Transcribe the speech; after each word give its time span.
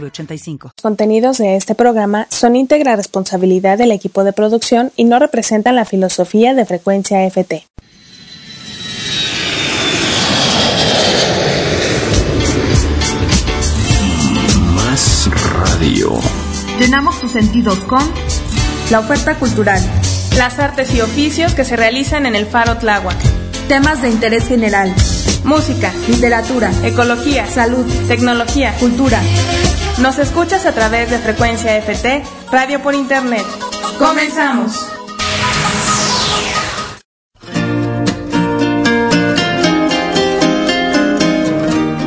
906985. 0.00 0.72
Contenidos 0.82 1.38
de 1.38 1.56
este 1.56 1.74
programa 1.74 2.26
son 2.30 2.56
íntegra 2.56 2.96
responsabilidad 2.96 3.78
del 3.78 3.92
equipo 3.92 4.24
de 4.24 4.32
producción 4.32 4.92
y 4.96 5.04
no 5.04 5.18
representan 5.18 5.76
la 5.76 5.84
filosofía 5.84 6.54
de 6.54 6.64
frecuencia 6.64 7.24
FT. 7.28 7.66
Más 14.74 15.30
radio. 15.52 16.18
Llenamos 16.78 17.20
tus 17.20 17.32
sentidos 17.32 17.78
con 17.80 18.02
la 18.90 19.00
oferta 19.00 19.38
cultural, 19.38 19.80
las 20.36 20.58
artes 20.58 20.94
y 20.94 21.00
oficios 21.00 21.54
que 21.54 21.64
se 21.64 21.76
realizan 21.76 22.26
en 22.26 22.34
el 22.34 22.46
Faro 22.46 22.76
Tláhuac, 22.76 23.16
temas 23.68 24.02
de 24.02 24.10
interés 24.10 24.46
general, 24.46 24.92
música, 25.44 25.92
literatura, 26.08 26.70
ecología, 26.82 27.46
salud, 27.46 27.86
tecnología, 28.08 28.74
cultura. 28.78 29.20
Nos 30.00 30.18
escuchas 30.18 30.66
a 30.66 30.72
través 30.72 31.08
de 31.10 31.18
Frecuencia 31.18 31.76
FT, 31.76 32.24
radio 32.50 32.82
por 32.82 32.94
internet. 32.94 33.44
¡Comenzamos! 33.96 34.88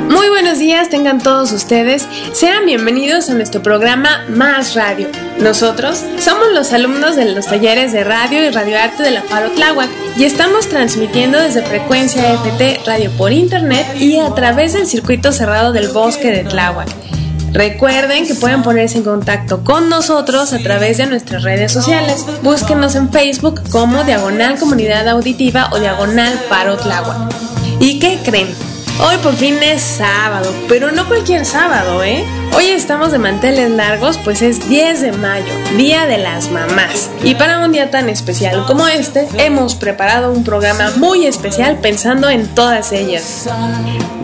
Muy 0.09 0.27
buenos 0.27 0.59
días 0.59 0.89
tengan 0.89 1.21
todos 1.21 1.53
ustedes. 1.53 2.05
Sean 2.33 2.65
bienvenidos 2.65 3.29
a 3.29 3.35
nuestro 3.35 3.63
programa 3.63 4.25
Más 4.27 4.75
Radio. 4.75 5.07
Nosotros 5.39 6.03
somos 6.19 6.47
los 6.53 6.73
alumnos 6.73 7.15
de 7.15 7.33
los 7.33 7.47
talleres 7.47 7.93
de 7.93 8.03
radio 8.03 8.45
y 8.45 8.49
radioarte 8.49 9.01
de 9.01 9.11
la 9.11 9.21
Faro 9.21 9.49
Tláhuac 9.51 9.89
y 10.17 10.25
estamos 10.25 10.67
transmitiendo 10.67 11.39
desde 11.39 11.63
Frecuencia 11.63 12.33
FT 12.33 12.81
Radio 12.85 13.11
por 13.11 13.31
internet 13.31 13.87
y 13.97 14.19
a 14.19 14.35
través 14.35 14.73
del 14.73 14.87
circuito 14.87 15.31
cerrado 15.31 15.71
del 15.71 15.87
bosque 15.87 16.31
de 16.31 16.43
Tláhuac. 16.43 17.06
Recuerden 17.53 18.27
que 18.27 18.35
pueden 18.35 18.61
ponerse 18.61 18.97
en 18.97 19.03
contacto 19.03 19.63
con 19.63 19.89
nosotros 19.89 20.53
a 20.53 20.59
través 20.59 20.97
de 20.97 21.07
nuestras 21.07 21.43
redes 21.43 21.71
sociales. 21.71 22.25
Búsquenos 22.43 22.95
en 22.95 23.09
Facebook 23.09 23.61
como 23.71 24.03
Diagonal 24.03 24.59
Comunidad 24.59 25.07
Auditiva 25.07 25.69
o 25.71 25.79
Diagonal 25.79 26.39
Tláhuac. 26.49 27.33
¿Y 27.79 27.99
qué 27.99 28.19
creen? 28.23 28.66
Hoy 28.99 29.17
por 29.17 29.35
fin 29.35 29.61
es 29.61 29.81
sábado, 29.83 30.51
pero 30.67 30.91
no 30.91 31.07
cualquier 31.07 31.45
sábado, 31.45 32.03
¿eh? 32.03 32.23
Hoy 32.55 32.65
estamos 32.65 33.11
de 33.11 33.19
manteles 33.19 33.69
largos, 33.69 34.17
pues 34.17 34.41
es 34.41 34.67
10 34.67 35.01
de 35.01 35.11
mayo, 35.11 35.53
Día 35.77 36.07
de 36.07 36.17
las 36.17 36.49
Mamás. 36.49 37.11
Y 37.23 37.35
para 37.35 37.59
un 37.63 37.71
día 37.71 37.91
tan 37.91 38.09
especial 38.09 38.65
como 38.65 38.87
este, 38.87 39.27
hemos 39.37 39.75
preparado 39.75 40.31
un 40.31 40.43
programa 40.43 40.91
muy 40.95 41.27
especial 41.27 41.77
pensando 41.77 42.27
en 42.27 42.47
todas 42.47 42.91
ellas. 42.91 43.47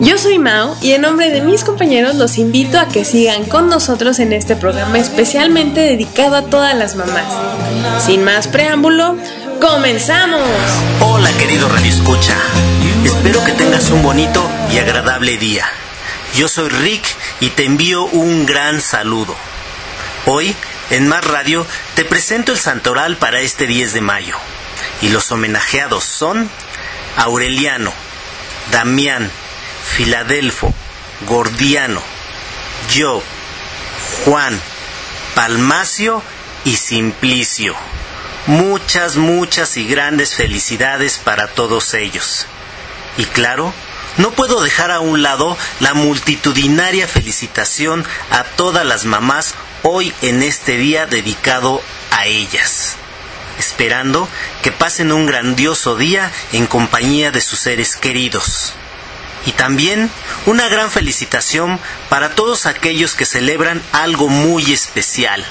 Yo 0.00 0.18
soy 0.18 0.40
Mao 0.40 0.74
y 0.82 0.92
en 0.92 1.02
nombre 1.02 1.30
de 1.30 1.40
mis 1.40 1.62
compañeros 1.62 2.16
los 2.16 2.36
invito 2.36 2.80
a 2.80 2.88
que 2.88 3.04
sigan 3.04 3.44
con 3.44 3.68
nosotros 3.68 4.18
en 4.18 4.32
este 4.32 4.56
programa 4.56 4.98
especialmente 4.98 5.80
dedicado 5.82 6.34
a 6.34 6.42
todas 6.42 6.76
las 6.76 6.96
mamás. 6.96 7.32
Sin 8.04 8.24
más 8.24 8.48
preámbulo, 8.48 9.16
¡comenzamos! 9.60 10.42
Hola 11.00 11.30
querido 11.38 11.68
Radio 11.68 11.90
Escucha. 11.90 12.36
Espero 13.24 13.42
que 13.42 13.52
tengas 13.52 13.88
un 13.88 14.02
bonito 14.02 14.50
y 14.70 14.76
agradable 14.76 15.38
día. 15.38 15.64
Yo 16.34 16.46
soy 16.46 16.68
Rick 16.68 17.06
y 17.40 17.48
te 17.48 17.64
envío 17.64 18.04
un 18.04 18.44
gran 18.44 18.82
saludo. 18.82 19.34
Hoy, 20.26 20.54
en 20.90 21.08
Más 21.08 21.24
Radio, 21.24 21.66
te 21.94 22.04
presento 22.04 22.52
el 22.52 22.58
santoral 22.58 23.16
para 23.16 23.40
este 23.40 23.66
10 23.66 23.94
de 23.94 24.02
mayo. 24.02 24.36
Y 25.00 25.08
los 25.08 25.32
homenajeados 25.32 26.04
son 26.04 26.50
Aureliano, 27.16 27.94
Damián, 28.70 29.30
Filadelfo, 29.96 30.74
Gordiano, 31.26 32.02
Job, 32.94 33.22
Juan, 34.26 34.60
Palmacio 35.34 36.22
y 36.66 36.76
Simplicio. 36.76 37.74
Muchas, 38.48 39.16
muchas 39.16 39.78
y 39.78 39.86
grandes 39.86 40.34
felicidades 40.34 41.16
para 41.16 41.46
todos 41.46 41.94
ellos. 41.94 42.46
Y 43.16 43.24
claro, 43.26 43.72
no 44.16 44.30
puedo 44.30 44.62
dejar 44.62 44.90
a 44.90 45.00
un 45.00 45.22
lado 45.22 45.56
la 45.80 45.94
multitudinaria 45.94 47.08
felicitación 47.08 48.04
a 48.30 48.44
todas 48.44 48.84
las 48.86 49.04
mamás 49.04 49.54
hoy 49.82 50.12
en 50.22 50.42
este 50.42 50.76
día 50.76 51.06
dedicado 51.06 51.82
a 52.10 52.26
ellas, 52.26 52.96
esperando 53.58 54.28
que 54.62 54.72
pasen 54.72 55.12
un 55.12 55.26
grandioso 55.26 55.96
día 55.96 56.30
en 56.52 56.66
compañía 56.66 57.30
de 57.30 57.40
sus 57.40 57.58
seres 57.58 57.96
queridos. 57.96 58.72
Y 59.46 59.52
también 59.52 60.10
una 60.46 60.68
gran 60.68 60.90
felicitación 60.90 61.78
para 62.08 62.30
todos 62.30 62.66
aquellos 62.66 63.14
que 63.14 63.26
celebran 63.26 63.82
algo 63.92 64.28
muy 64.28 64.72
especial. 64.72 65.44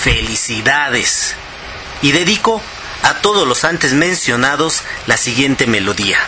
Felicidades. 0.00 1.34
Y 2.02 2.12
dedico 2.12 2.62
a 3.02 3.14
todos 3.14 3.48
los 3.48 3.64
antes 3.64 3.94
mencionados 3.94 4.82
la 5.06 5.16
siguiente 5.16 5.66
melodía. 5.66 6.18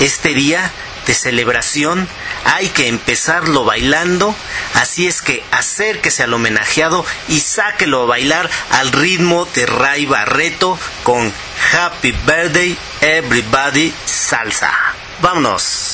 Este 0.00 0.34
día 0.34 0.70
de 1.06 1.14
celebración 1.14 2.08
hay 2.44 2.68
que 2.68 2.88
empezarlo 2.88 3.64
bailando, 3.64 4.34
así 4.74 5.06
es 5.06 5.22
que 5.22 5.44
acérquese 5.50 6.22
al 6.22 6.34
homenajeado 6.34 7.04
y 7.28 7.40
sáquelo 7.40 8.02
a 8.02 8.06
bailar 8.06 8.50
al 8.70 8.92
ritmo 8.92 9.48
de 9.54 9.66
Ray 9.66 10.06
Barreto 10.06 10.78
con 11.02 11.32
Happy 11.72 12.12
Birthday 12.12 12.76
Everybody 13.00 13.92
Salsa. 14.04 14.72
Vámonos. 15.20 15.91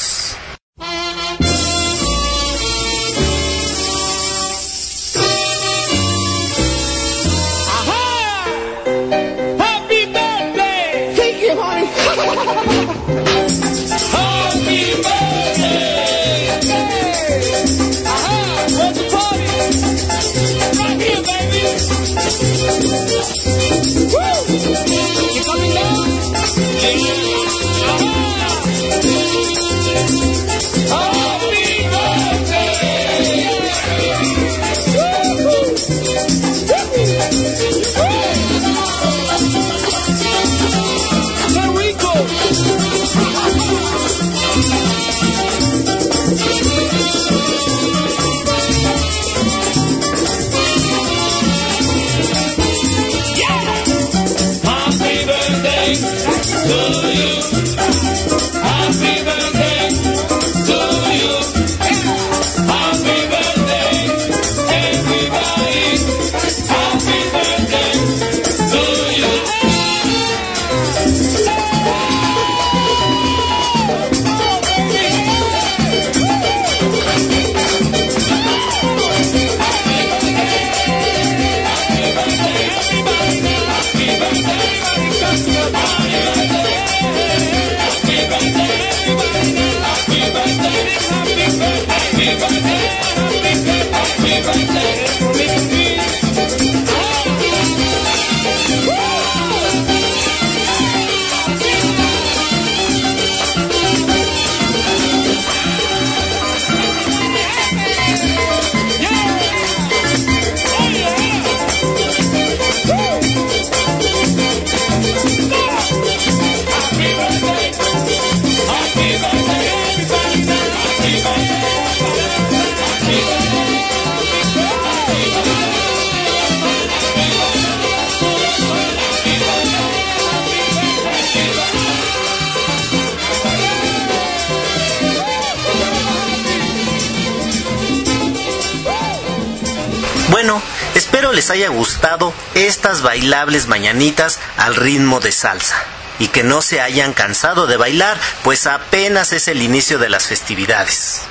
Bueno, 140.38 140.62
espero 140.94 141.32
les 141.32 141.50
haya 141.50 141.68
gustado 141.68 142.32
estas 142.54 143.02
bailables 143.02 143.66
mañanitas 143.66 144.38
al 144.56 144.76
ritmo 144.76 145.18
de 145.18 145.32
salsa 145.32 145.74
y 146.20 146.28
que 146.28 146.44
no 146.44 146.62
se 146.62 146.80
hayan 146.80 147.12
cansado 147.12 147.66
de 147.66 147.76
bailar, 147.76 148.16
pues 148.44 148.68
apenas 148.68 149.32
es 149.32 149.48
el 149.48 149.62
inicio 149.62 149.98
de 149.98 150.08
las 150.08 150.28
festividades. 150.28 151.22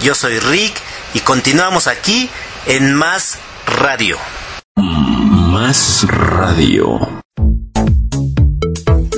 Yo 0.00 0.14
soy 0.14 0.38
Rick 0.38 0.72
y 1.12 1.20
continuamos 1.20 1.88
aquí 1.88 2.30
en 2.64 2.94
Más 2.94 3.36
Radio. 3.66 4.16
Más 4.76 6.06
radio. 6.08 7.20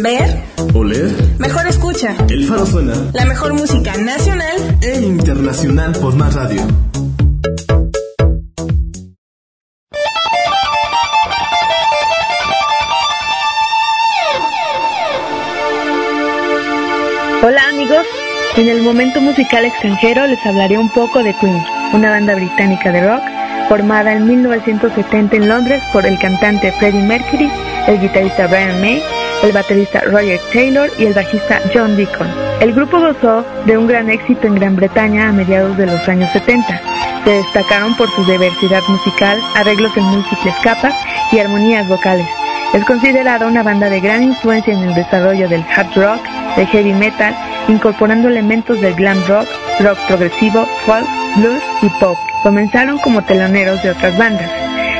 Ver, 0.00 0.42
Oler. 0.74 1.36
mejor 1.38 1.68
escucha. 1.68 2.16
El 2.28 2.48
faro 2.48 2.66
suena. 2.66 2.94
La 3.12 3.24
mejor 3.24 3.54
música 3.54 3.96
nacional 3.96 4.78
E 4.82 5.02
internacional 5.02 5.92
por 5.92 6.16
más 6.16 6.34
radio. 6.34 6.66
En 18.56 18.68
el 18.68 18.82
momento 18.82 19.20
musical 19.20 19.66
extranjero 19.66 20.26
les 20.26 20.44
hablaré 20.46 20.78
un 20.78 20.88
poco 20.88 21.22
de 21.22 21.34
Queen, 21.34 21.62
una 21.92 22.10
banda 22.10 22.34
británica 22.34 22.90
de 22.90 23.06
rock 23.06 23.22
formada 23.68 24.12
en 24.12 24.26
1970 24.26 25.36
en 25.36 25.48
Londres 25.48 25.82
por 25.92 26.06
el 26.06 26.18
cantante 26.18 26.72
Freddie 26.72 27.02
Mercury, 27.02 27.50
el 27.86 28.00
guitarrista 28.00 28.46
Brian 28.46 28.80
May, 28.80 29.02
el 29.42 29.52
baterista 29.52 30.00
Roger 30.00 30.40
Taylor 30.52 30.90
y 30.98 31.04
el 31.04 31.12
bajista 31.12 31.60
John 31.74 31.96
Deacon. 31.96 32.28
El 32.60 32.72
grupo 32.72 32.98
gozó 32.98 33.44
de 33.66 33.76
un 33.76 33.86
gran 33.86 34.08
éxito 34.08 34.46
en 34.46 34.54
Gran 34.54 34.76
Bretaña 34.76 35.28
a 35.28 35.32
mediados 35.32 35.76
de 35.76 35.86
los 35.86 36.08
años 36.08 36.30
70. 36.32 36.80
Se 37.24 37.30
destacaron 37.30 37.94
por 37.96 38.08
su 38.10 38.24
diversidad 38.24 38.82
musical, 38.88 39.38
arreglos 39.54 39.94
en 39.96 40.04
múltiples 40.04 40.54
capas 40.62 40.94
y 41.32 41.38
armonías 41.38 41.86
vocales. 41.88 42.26
Es 42.72 42.84
considerada 42.84 43.46
una 43.46 43.62
banda 43.62 43.90
de 43.90 44.00
gran 44.00 44.22
influencia 44.22 44.72
en 44.72 44.80
el 44.80 44.94
desarrollo 44.94 45.48
del 45.48 45.64
hard 45.74 45.94
rock, 45.94 46.20
del 46.56 46.66
heavy 46.68 46.92
metal, 46.92 47.34
incorporando 47.68 48.28
elementos 48.28 48.80
del 48.80 48.94
glam 48.94 49.22
rock, 49.26 49.48
rock 49.80 49.98
progresivo, 50.06 50.66
folk, 50.84 51.06
blues 51.36 51.62
y 51.82 51.88
pop. 52.00 52.16
Comenzaron 52.42 52.98
como 52.98 53.22
teloneros 53.22 53.82
de 53.82 53.90
otras 53.90 54.16
bandas. 54.16 54.50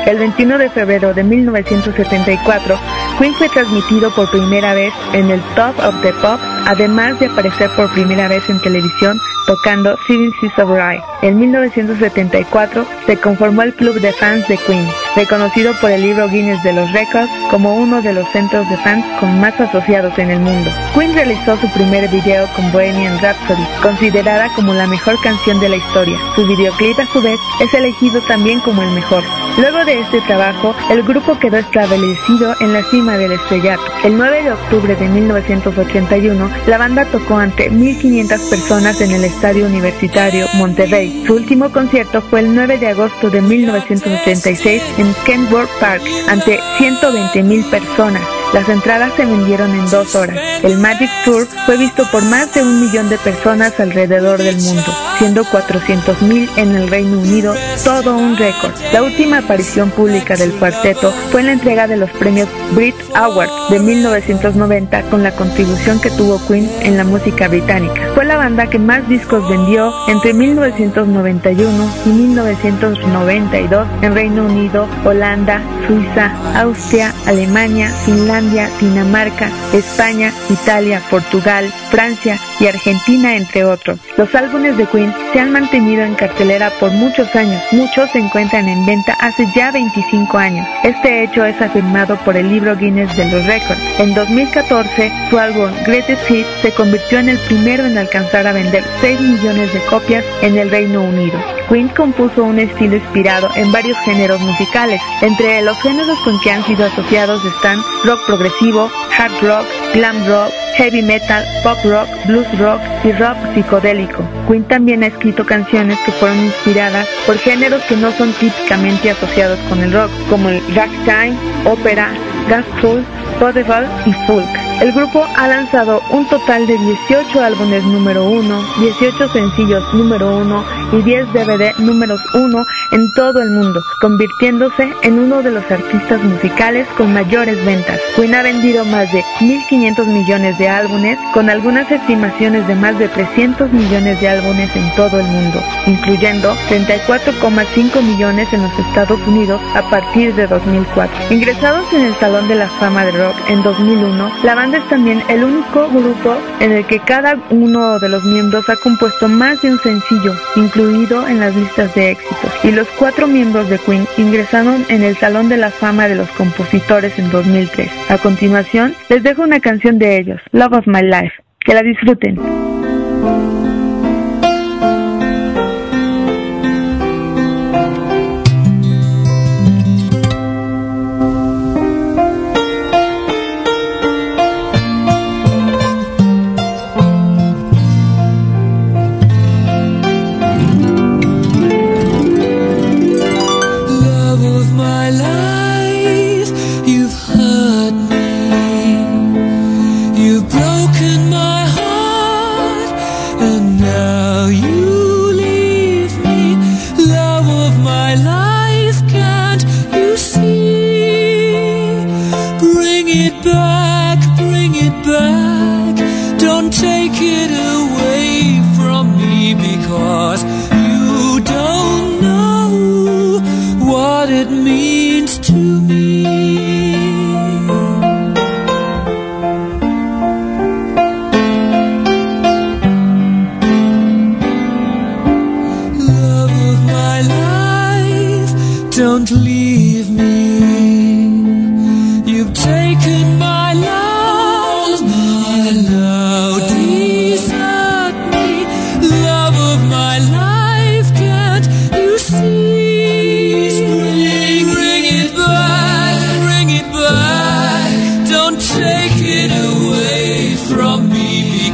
El 0.06 0.18
21 0.18 0.58
de 0.58 0.70
febrero 0.70 1.14
de 1.14 1.24
1974, 1.24 2.78
Queen 3.18 3.34
fue 3.34 3.48
transmitido 3.48 4.14
por 4.14 4.30
primera 4.30 4.72
vez 4.74 4.92
en 5.12 5.30
el 5.30 5.40
Top 5.56 5.76
of 5.80 6.00
the 6.02 6.12
Pop, 6.12 6.38
además 6.66 7.18
de 7.18 7.26
aparecer 7.26 7.70
por 7.70 7.92
primera 7.92 8.28
vez 8.28 8.48
en 8.48 8.60
televisión 8.60 9.18
tocando 9.46 9.96
Seven 10.06 10.32
Seas 10.40 10.58
of 10.58 10.70
Rye. 10.70 11.02
En 11.22 11.38
1974 11.38 12.87
se 13.06 13.16
conformó 13.16 13.62
el 13.62 13.75
Club 13.75 14.00
de 14.00 14.12
Fans 14.12 14.46
de 14.48 14.58
Queen, 14.58 14.87
reconocido 15.14 15.72
por 15.81 15.90
el 15.90 16.02
libro 16.02 16.28
Guinness 16.28 16.62
de 16.62 16.72
los 16.72 16.93
Récords 16.93 17.31
como 17.50 17.75
uno 17.75 18.02
de 18.02 18.12
los 18.12 18.28
centros 18.32 18.69
de 18.69 18.76
fans 18.78 19.04
con 19.19 19.40
más 19.40 19.58
asociados 19.60 20.19
en 20.19 20.31
el 20.31 20.40
mundo. 20.40 20.70
Queen 20.94 21.14
realizó 21.14 21.56
su 21.56 21.69
primer 21.72 22.08
video 22.10 22.46
con 22.54 22.70
Bohemian 22.72 23.19
Rhapsody, 23.20 23.66
considerada 23.82 24.48
como 24.54 24.75
la 24.75 24.87
mejor 24.87 25.20
canción 25.22 25.58
de 25.60 25.69
la 25.69 25.76
historia. 25.76 26.19
Su 26.34 26.46
videoclip 26.46 26.99
a 26.99 27.06
su 27.12 27.22
vez 27.22 27.38
es 27.60 27.72
elegido 27.72 28.20
también 28.22 28.60
como 28.60 28.82
el 28.82 28.90
mejor. 28.90 29.22
Luego 29.58 29.84
de 29.84 30.00
este 30.00 30.20
trabajo, 30.22 30.75
el 30.90 31.02
grupo 31.02 31.38
quedó 31.38 31.56
establecido 31.56 32.54
en 32.60 32.72
la 32.75 32.82
cima 32.90 33.16
del 33.16 33.32
estrellato. 33.32 33.82
El 34.04 34.19
9 34.19 34.42
de 34.42 34.52
octubre 34.52 34.94
de 34.96 35.08
1981, 35.08 36.50
la 36.66 36.78
banda 36.78 37.06
tocó 37.06 37.38
ante 37.38 37.70
1.500 37.70 38.50
personas 38.50 39.00
en 39.00 39.12
el 39.12 39.25
Estadio 39.36 39.66
Universitario 39.66 40.46
Monterrey. 40.54 41.24
Su 41.26 41.34
último 41.34 41.70
concierto 41.70 42.22
fue 42.22 42.40
el 42.40 42.54
9 42.54 42.78
de 42.78 42.88
agosto 42.88 43.28
de 43.28 43.42
1986 43.42 44.82
en 44.96 45.14
Kenworth 45.26 45.68
Park, 45.78 46.02
ante 46.26 46.58
120.000 46.78 47.64
personas. 47.68 48.35
Las 48.56 48.70
entradas 48.70 49.12
se 49.18 49.26
vendieron 49.26 49.70
en 49.74 49.84
dos 49.90 50.14
horas. 50.14 50.40
El 50.62 50.78
Magic 50.78 51.10
Tour 51.26 51.46
fue 51.66 51.76
visto 51.76 52.10
por 52.10 52.24
más 52.24 52.54
de 52.54 52.62
un 52.62 52.80
millón 52.80 53.10
de 53.10 53.18
personas 53.18 53.78
alrededor 53.78 54.38
del 54.38 54.56
mundo, 54.56 54.96
siendo 55.18 55.44
400.000 55.44 56.48
en 56.56 56.74
el 56.74 56.88
Reino 56.88 57.18
Unido, 57.18 57.54
todo 57.84 58.16
un 58.16 58.34
récord. 58.34 58.72
La 58.94 59.02
última 59.02 59.40
aparición 59.40 59.90
pública 59.90 60.36
del 60.36 60.52
cuarteto 60.52 61.12
fue 61.30 61.40
en 61.40 61.48
la 61.48 61.52
entrega 61.52 61.86
de 61.86 61.98
los 61.98 62.08
premios 62.12 62.48
Brit 62.72 62.94
Award 63.14 63.50
de 63.68 63.78
1990 63.78 65.02
con 65.10 65.22
la 65.22 65.32
contribución 65.32 66.00
que 66.00 66.08
tuvo 66.12 66.40
Queen 66.48 66.70
en 66.80 66.96
la 66.96 67.04
música 67.04 67.48
británica. 67.48 68.08
Fue 68.14 68.24
la 68.24 68.38
banda 68.38 68.70
que 68.70 68.78
más 68.78 69.06
discos 69.06 69.46
vendió 69.50 69.92
entre 70.08 70.32
1991 70.32 71.90
y 72.06 72.08
1992 72.08 73.86
en 74.00 74.14
Reino 74.14 74.46
Unido, 74.46 74.88
Holanda, 75.04 75.60
Suiza, 75.86 76.32
Austria, 76.58 77.12
Alemania, 77.26 77.92
Finlandia, 78.06 78.45
Dinamarca, 78.81 79.50
España, 79.72 80.32
Italia, 80.48 81.02
Portugal, 81.10 81.72
Francia 81.90 82.38
y 82.60 82.66
Argentina, 82.66 83.36
entre 83.36 83.64
otros. 83.64 83.98
Los 84.16 84.34
álbumes 84.34 84.76
de 84.76 84.86
Queen 84.86 85.12
se 85.32 85.40
han 85.40 85.52
mantenido 85.52 86.02
en 86.02 86.14
cartelera 86.14 86.70
por 86.80 86.90
muchos 86.90 87.34
años. 87.34 87.62
Muchos 87.72 88.10
se 88.10 88.18
encuentran 88.18 88.68
en 88.68 88.84
venta 88.86 89.14
hace 89.14 89.46
ya 89.54 89.70
25 89.70 90.38
años. 90.38 90.66
Este 90.82 91.22
hecho 91.25 91.44
es 91.44 91.60
afirmado 91.60 92.16
por 92.25 92.36
el 92.36 92.48
libro 92.48 92.76
Guinness 92.76 93.16
de 93.16 93.30
los 93.30 93.44
Récords. 93.44 93.80
En 93.98 94.14
2014, 94.14 95.12
su 95.30 95.38
álbum 95.38 95.70
Greatest 95.84 96.30
Hits 96.30 96.48
se 96.62 96.72
convirtió 96.72 97.18
en 97.18 97.28
el 97.28 97.38
primero 97.38 97.84
en 97.84 97.98
alcanzar 97.98 98.46
a 98.46 98.52
vender 98.52 98.84
6 99.00 99.20
millones 99.20 99.72
de 99.72 99.80
copias 99.86 100.25
en 100.42 100.58
el 100.58 100.70
Reino 100.70 101.02
Unido. 101.02 101.38
Queen 101.68 101.88
compuso 101.88 102.44
un 102.44 102.58
estilo 102.58 102.96
inspirado 102.96 103.48
en 103.56 103.72
varios 103.72 103.98
géneros 104.04 104.40
musicales. 104.40 105.00
Entre 105.20 105.62
los 105.62 105.80
géneros 105.82 106.18
con 106.20 106.38
que 106.40 106.50
han 106.50 106.64
sido 106.64 106.86
asociados 106.86 107.44
están 107.44 107.82
rock 108.04 108.25
progresivo, 108.26 108.90
hard 109.18 109.32
rock, 109.42 109.66
glam 109.94 110.26
rock, 110.26 110.52
heavy 110.76 111.02
metal, 111.02 111.44
pop 111.62 111.78
rock, 111.84 112.08
blues 112.26 112.45
rock 112.58 112.80
y 113.04 113.12
rock 113.12 113.36
psicodélico. 113.54 114.22
Queen 114.48 114.64
también 114.64 115.02
ha 115.02 115.08
escrito 115.08 115.44
canciones 115.44 115.98
que 116.00 116.12
fueron 116.12 116.38
inspiradas 116.38 117.06
por 117.26 117.38
géneros 117.38 117.82
que 117.82 117.96
no 117.96 118.10
son 118.12 118.32
típicamente 118.32 119.10
asociados 119.10 119.58
con 119.68 119.80
el 119.80 119.92
rock, 119.92 120.10
como 120.30 120.48
el 120.48 120.60
ragtime, 120.74 121.36
ópera, 121.64 122.10
gospel, 122.48 123.04
vaudeville 123.40 123.88
y 124.06 124.12
folk. 124.26 124.65
El 124.80 124.92
grupo 124.92 125.26
ha 125.37 125.49
lanzado 125.49 126.02
un 126.11 126.28
total 126.28 126.66
de 126.66 126.76
18 126.76 127.40
álbumes 127.40 127.83
número 127.85 128.26
1, 128.26 128.62
18 128.78 129.28
sencillos 129.28 129.95
número 129.95 130.37
1 130.37 130.64
y 130.92 131.02
10 131.02 131.33
DVD 131.33 131.75
números 131.78 132.21
1 132.35 132.66
en 132.90 133.11
todo 133.14 133.40
el 133.40 133.50
mundo, 133.52 133.83
convirtiéndose 134.02 134.92
en 135.02 135.18
uno 135.18 135.42
de 135.42 135.50
los 135.50 135.64
artistas 135.71 136.23
musicales 136.23 136.87
con 136.95 137.14
mayores 137.14 137.64
ventas. 137.64 137.99
Queen 138.16 138.35
ha 138.35 138.42
vendido 138.42 138.85
más 138.85 139.11
de 139.12 139.23
1.500 139.40 140.06
millones 140.09 140.59
de 140.59 140.68
álbumes, 140.68 141.18
con 141.33 141.49
algunas 141.49 141.90
estimaciones 141.90 142.66
de 142.68 142.75
más 142.75 142.99
de 142.99 143.09
300 143.09 143.73
millones 143.73 144.21
de 144.21 144.28
álbumes 144.28 144.76
en 144.76 144.95
todo 144.95 145.21
el 145.21 145.26
mundo, 145.26 145.59
incluyendo 145.87 146.54
34,5 146.68 148.02
millones 148.02 148.52
en 148.52 148.62
los 148.62 148.78
Estados 148.78 149.21
Unidos 149.26 149.61
a 149.75 149.88
partir 149.88 150.35
de 150.35 150.47
2004. 150.47 151.35
Ingresados 151.35 151.90
en 151.95 152.02
el 152.02 152.14
Salón 152.16 152.47
de 152.47 152.56
la 152.56 152.68
Fama 152.78 153.06
de 153.06 153.12
Rock 153.12 153.37
en 153.49 153.62
2001, 153.62 154.30
la 154.42 154.54
banda 154.54 154.65
es 154.75 154.88
también 154.88 155.23
el 155.28 155.44
único 155.44 155.88
grupo 155.88 156.37
en 156.61 156.73
el 156.73 156.87
que 156.87 156.99
cada 156.99 157.38
uno 157.50 157.99
de 157.99 158.08
los 158.08 158.25
miembros 158.25 158.68
ha 158.68 158.76
compuesto 158.76 159.28
más 159.28 159.62
de 159.62 159.73
un 159.73 159.78
sencillo, 159.78 160.35
incluido 160.56 161.26
en 161.26 161.40
las 161.40 161.54
listas 161.54 161.94
de 161.94 162.11
éxitos. 162.11 162.52
Y 162.64 162.73
los 162.73 162.88
cuatro 162.99 163.26
miembros 163.26 163.68
de 163.68 163.78
Queen 163.78 164.06
ingresaron 164.16 164.85
en 164.88 165.02
el 165.02 165.16
Salón 165.16 165.49
de 165.49 165.56
la 165.56 165.70
Fama 165.70 166.08
de 166.08 166.16
los 166.16 166.28
Compositores 166.30 167.18
en 167.18 167.30
2003. 167.30 167.90
A 168.11 168.18
continuación, 168.18 168.94
les 169.08 169.23
dejo 169.23 169.42
una 169.42 169.61
canción 169.61 169.99
de 169.99 170.18
ellos, 170.18 170.40
Love 170.52 170.78
of 170.78 170.87
My 170.87 171.02
Life. 171.02 171.32
Que 171.61 171.75
la 171.75 171.82
disfruten. 171.82 172.75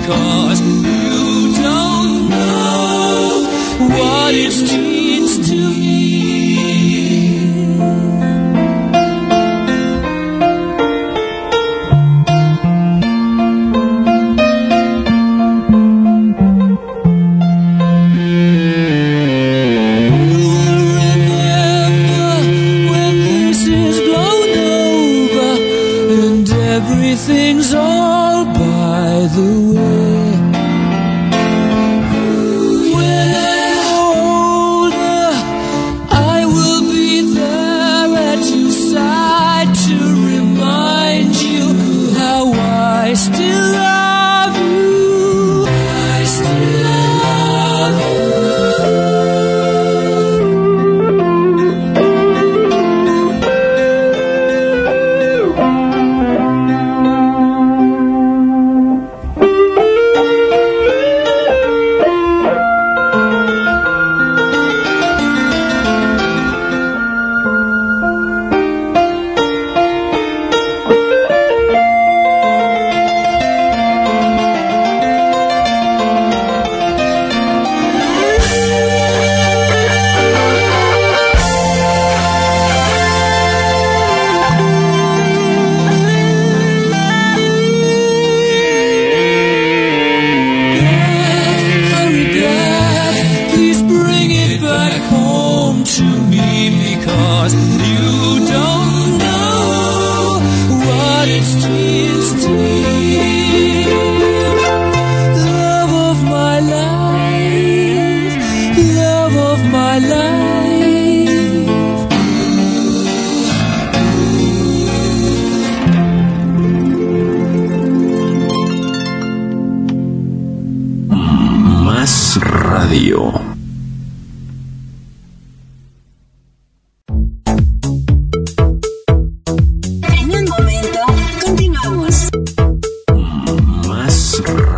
Me 0.09 0.82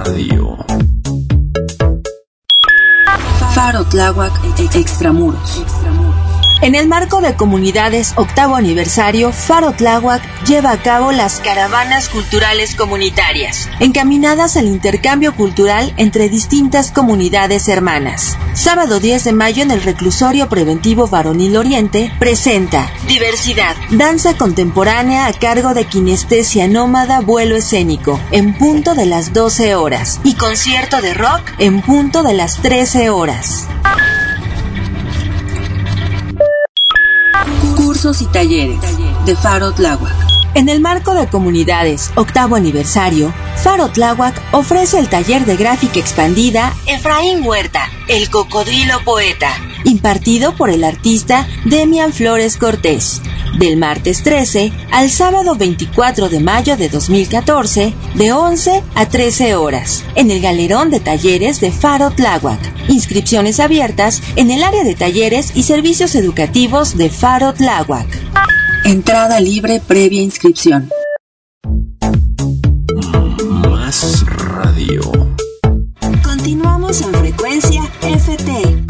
radio. 0.04 0.56
Faro 3.54 3.84
Tláhuac 3.84 4.32
Extramuros. 4.74 6.03
En 6.64 6.74
el 6.74 6.88
marco 6.88 7.20
de 7.20 7.34
Comunidades 7.34 8.14
Octavo 8.16 8.56
Aniversario, 8.56 9.32
Faro 9.32 9.72
Tláhuac 9.72 10.22
lleva 10.46 10.70
a 10.70 10.80
cabo 10.80 11.12
las 11.12 11.40
caravanas 11.40 12.08
culturales 12.08 12.74
comunitarias, 12.74 13.68
encaminadas 13.80 14.56
al 14.56 14.64
intercambio 14.68 15.34
cultural 15.34 15.92
entre 15.98 16.30
distintas 16.30 16.90
comunidades 16.90 17.68
hermanas. 17.68 18.38
Sábado 18.54 18.98
10 18.98 19.24
de 19.24 19.32
mayo 19.34 19.62
en 19.62 19.72
el 19.72 19.82
Reclusorio 19.82 20.48
Preventivo 20.48 21.06
Varonil 21.06 21.54
Oriente 21.58 22.10
presenta 22.18 22.90
Diversidad, 23.06 23.76
danza 23.90 24.34
contemporánea 24.34 25.26
a 25.26 25.34
cargo 25.34 25.74
de 25.74 25.84
Kinestesia 25.84 26.66
Nómada 26.66 27.20
Vuelo 27.20 27.56
Escénico, 27.56 28.18
en 28.30 28.54
punto 28.54 28.94
de 28.94 29.04
las 29.04 29.34
12 29.34 29.74
horas, 29.74 30.18
y 30.24 30.32
concierto 30.32 31.02
de 31.02 31.12
rock 31.12 31.42
en 31.58 31.82
punto 31.82 32.22
de 32.22 32.32
las 32.32 32.56
13 32.62 33.10
horas. 33.10 33.68
Y 38.04 38.26
talleres 38.26 38.78
de 39.24 39.34
Faro 39.34 39.72
Tláhuac. 39.72 40.33
En 40.54 40.68
el 40.68 40.80
marco 40.80 41.14
de 41.14 41.26
Comunidades 41.26 42.12
Octavo 42.14 42.54
Aniversario, 42.54 43.34
Faro 43.56 43.88
Tláhuac 43.88 44.40
ofrece 44.52 45.00
el 45.00 45.08
taller 45.08 45.44
de 45.46 45.56
gráfica 45.56 45.98
expandida 45.98 46.72
Efraín 46.86 47.44
Huerta, 47.44 47.88
el 48.06 48.30
cocodrilo 48.30 49.00
poeta, 49.04 49.50
impartido 49.82 50.54
por 50.54 50.70
el 50.70 50.84
artista 50.84 51.48
Demian 51.64 52.12
Flores 52.12 52.56
Cortés, 52.56 53.20
del 53.58 53.76
martes 53.76 54.22
13 54.22 54.72
al 54.92 55.10
sábado 55.10 55.56
24 55.56 56.28
de 56.28 56.38
mayo 56.38 56.76
de 56.76 56.88
2014, 56.88 57.92
de 58.14 58.32
11 58.32 58.82
a 58.94 59.06
13 59.06 59.56
horas, 59.56 60.04
en 60.14 60.30
el 60.30 60.40
galerón 60.40 60.88
de 60.90 61.00
talleres 61.00 61.60
de 61.60 61.72
Faro 61.72 62.12
Tláhuac. 62.12 62.60
Inscripciones 62.88 63.58
abiertas 63.58 64.22
en 64.36 64.52
el 64.52 64.62
área 64.62 64.84
de 64.84 64.94
talleres 64.94 65.50
y 65.56 65.64
servicios 65.64 66.14
educativos 66.14 66.96
de 66.96 67.10
Faro 67.10 67.54
Tláhuac. 67.54 68.06
Entrada 68.84 69.40
libre 69.40 69.80
previa 69.80 70.20
inscripción. 70.20 70.90
Más 73.70 74.26
radio. 74.26 75.00
Continuamos 76.22 77.00
en 77.00 77.14
frecuencia 77.14 77.82
FT. 78.02 78.84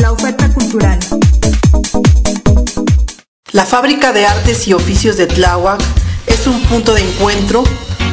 La 0.00 0.10
oferta 0.10 0.52
cultural. 0.52 0.98
La 3.52 3.64
Fábrica 3.64 4.12
de 4.12 4.26
Artes 4.26 4.66
y 4.66 4.72
Oficios 4.72 5.16
de 5.16 5.28
Tláhuac 5.28 5.80
es 6.26 6.48
un 6.48 6.60
punto 6.62 6.94
de 6.94 7.02
encuentro 7.02 7.62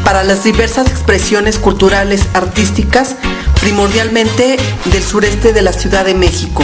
para 0.04 0.24
las 0.24 0.44
diversas 0.44 0.88
expresiones 0.88 1.58
culturales 1.58 2.28
artísticas, 2.36 3.16
primordialmente 3.62 4.58
del 4.86 5.04
sureste 5.04 5.54
de 5.54 5.64
la 5.64 5.74
Ciudad 5.74 6.06
de 6.06 6.14
México. 6.14 6.64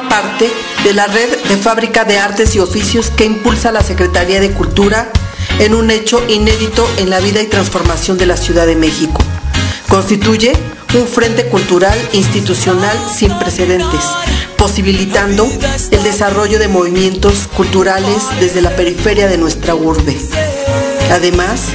Parte 0.00 0.50
de 0.84 0.94
la 0.94 1.06
red 1.06 1.28
de 1.48 1.56
Fábrica 1.58 2.04
de 2.04 2.18
Artes 2.18 2.56
y 2.56 2.60
Oficios 2.60 3.10
que 3.10 3.26
impulsa 3.26 3.70
la 3.72 3.82
Secretaría 3.82 4.40
de 4.40 4.50
Cultura 4.50 5.10
en 5.58 5.74
un 5.74 5.90
hecho 5.90 6.24
inédito 6.28 6.88
en 6.96 7.10
la 7.10 7.20
vida 7.20 7.42
y 7.42 7.46
transformación 7.46 8.16
de 8.16 8.24
la 8.24 8.38
Ciudad 8.38 8.66
de 8.66 8.74
México. 8.74 9.20
Constituye 9.90 10.54
un 10.94 11.06
frente 11.06 11.44
cultural 11.46 11.98
institucional 12.12 12.98
sin 13.14 13.38
precedentes, 13.38 14.04
posibilitando 14.56 15.46
el 15.90 16.02
desarrollo 16.02 16.58
de 16.58 16.68
movimientos 16.68 17.46
culturales 17.54 18.22
desde 18.40 18.62
la 18.62 18.74
periferia 18.74 19.28
de 19.28 19.36
nuestra 19.36 19.74
urbe. 19.74 20.16
Además, 21.10 21.66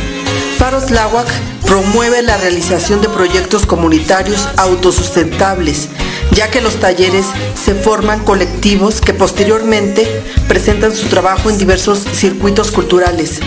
Faros 0.58 0.88
Tláhuac 0.88 1.28
promueve 1.68 2.24
la 2.24 2.38
realización 2.38 3.00
de 3.02 3.10
proyectos 3.10 3.68
comunitarios 3.68 4.48
autosustentables, 4.58 5.90
ya 6.38 6.52
que 6.52 6.62
los 6.62 6.80
talleres 6.80 7.26
se 7.56 7.74
forman 7.74 8.24
colectivos 8.24 9.02
que 9.02 9.16
posteriormente 9.16 10.22
presentan 10.48 10.96
su 10.96 11.08
trabajo 11.08 11.50
en 11.50 11.58
diversos 11.58 11.98
circuitos 12.14 12.70
culturales, 12.70 13.40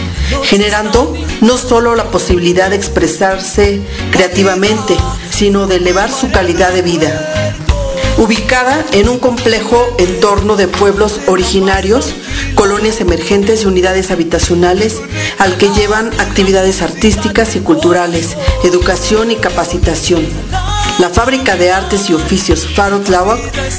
generando 0.43 1.17
no 1.41 1.57
solo 1.57 1.95
la 1.95 2.11
posibilidad 2.11 2.69
de 2.69 2.75
expresarse 2.75 3.81
creativamente, 4.11 4.97
sino 5.31 5.69
de 5.69 5.77
elevar 5.77 6.11
su 6.11 6.33
calidad 6.33 6.73
de 6.73 6.83
vida. 6.83 7.55
Ubicada 8.19 8.85
en 8.91 9.09
un 9.09 9.21
complejo 9.21 9.95
entorno 9.99 10.57
de 10.57 10.67
pueblos 10.67 11.21
originarios, 11.29 12.13
colonias 12.57 13.01
emergentes 13.01 13.63
y 13.63 13.67
unidades 13.67 14.11
habitacionales, 14.11 15.01
al 15.39 15.57
que 15.59 15.71
llevan 15.71 16.09
actividades 16.19 16.83
artísticas 16.83 17.55
y 17.55 17.61
culturales, 17.61 18.37
educación 18.65 19.31
y 19.31 19.37
capacitación. 19.37 20.27
La 21.01 21.09
Fábrica 21.09 21.57
de 21.57 21.73
Artes 21.73 22.11
y 22.11 22.13
Oficios 22.13 22.67
Faro 22.75 23.01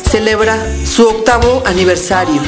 celebra 0.09 0.57
su 0.83 1.07
octavo 1.07 1.61
aniversario. 1.67 2.41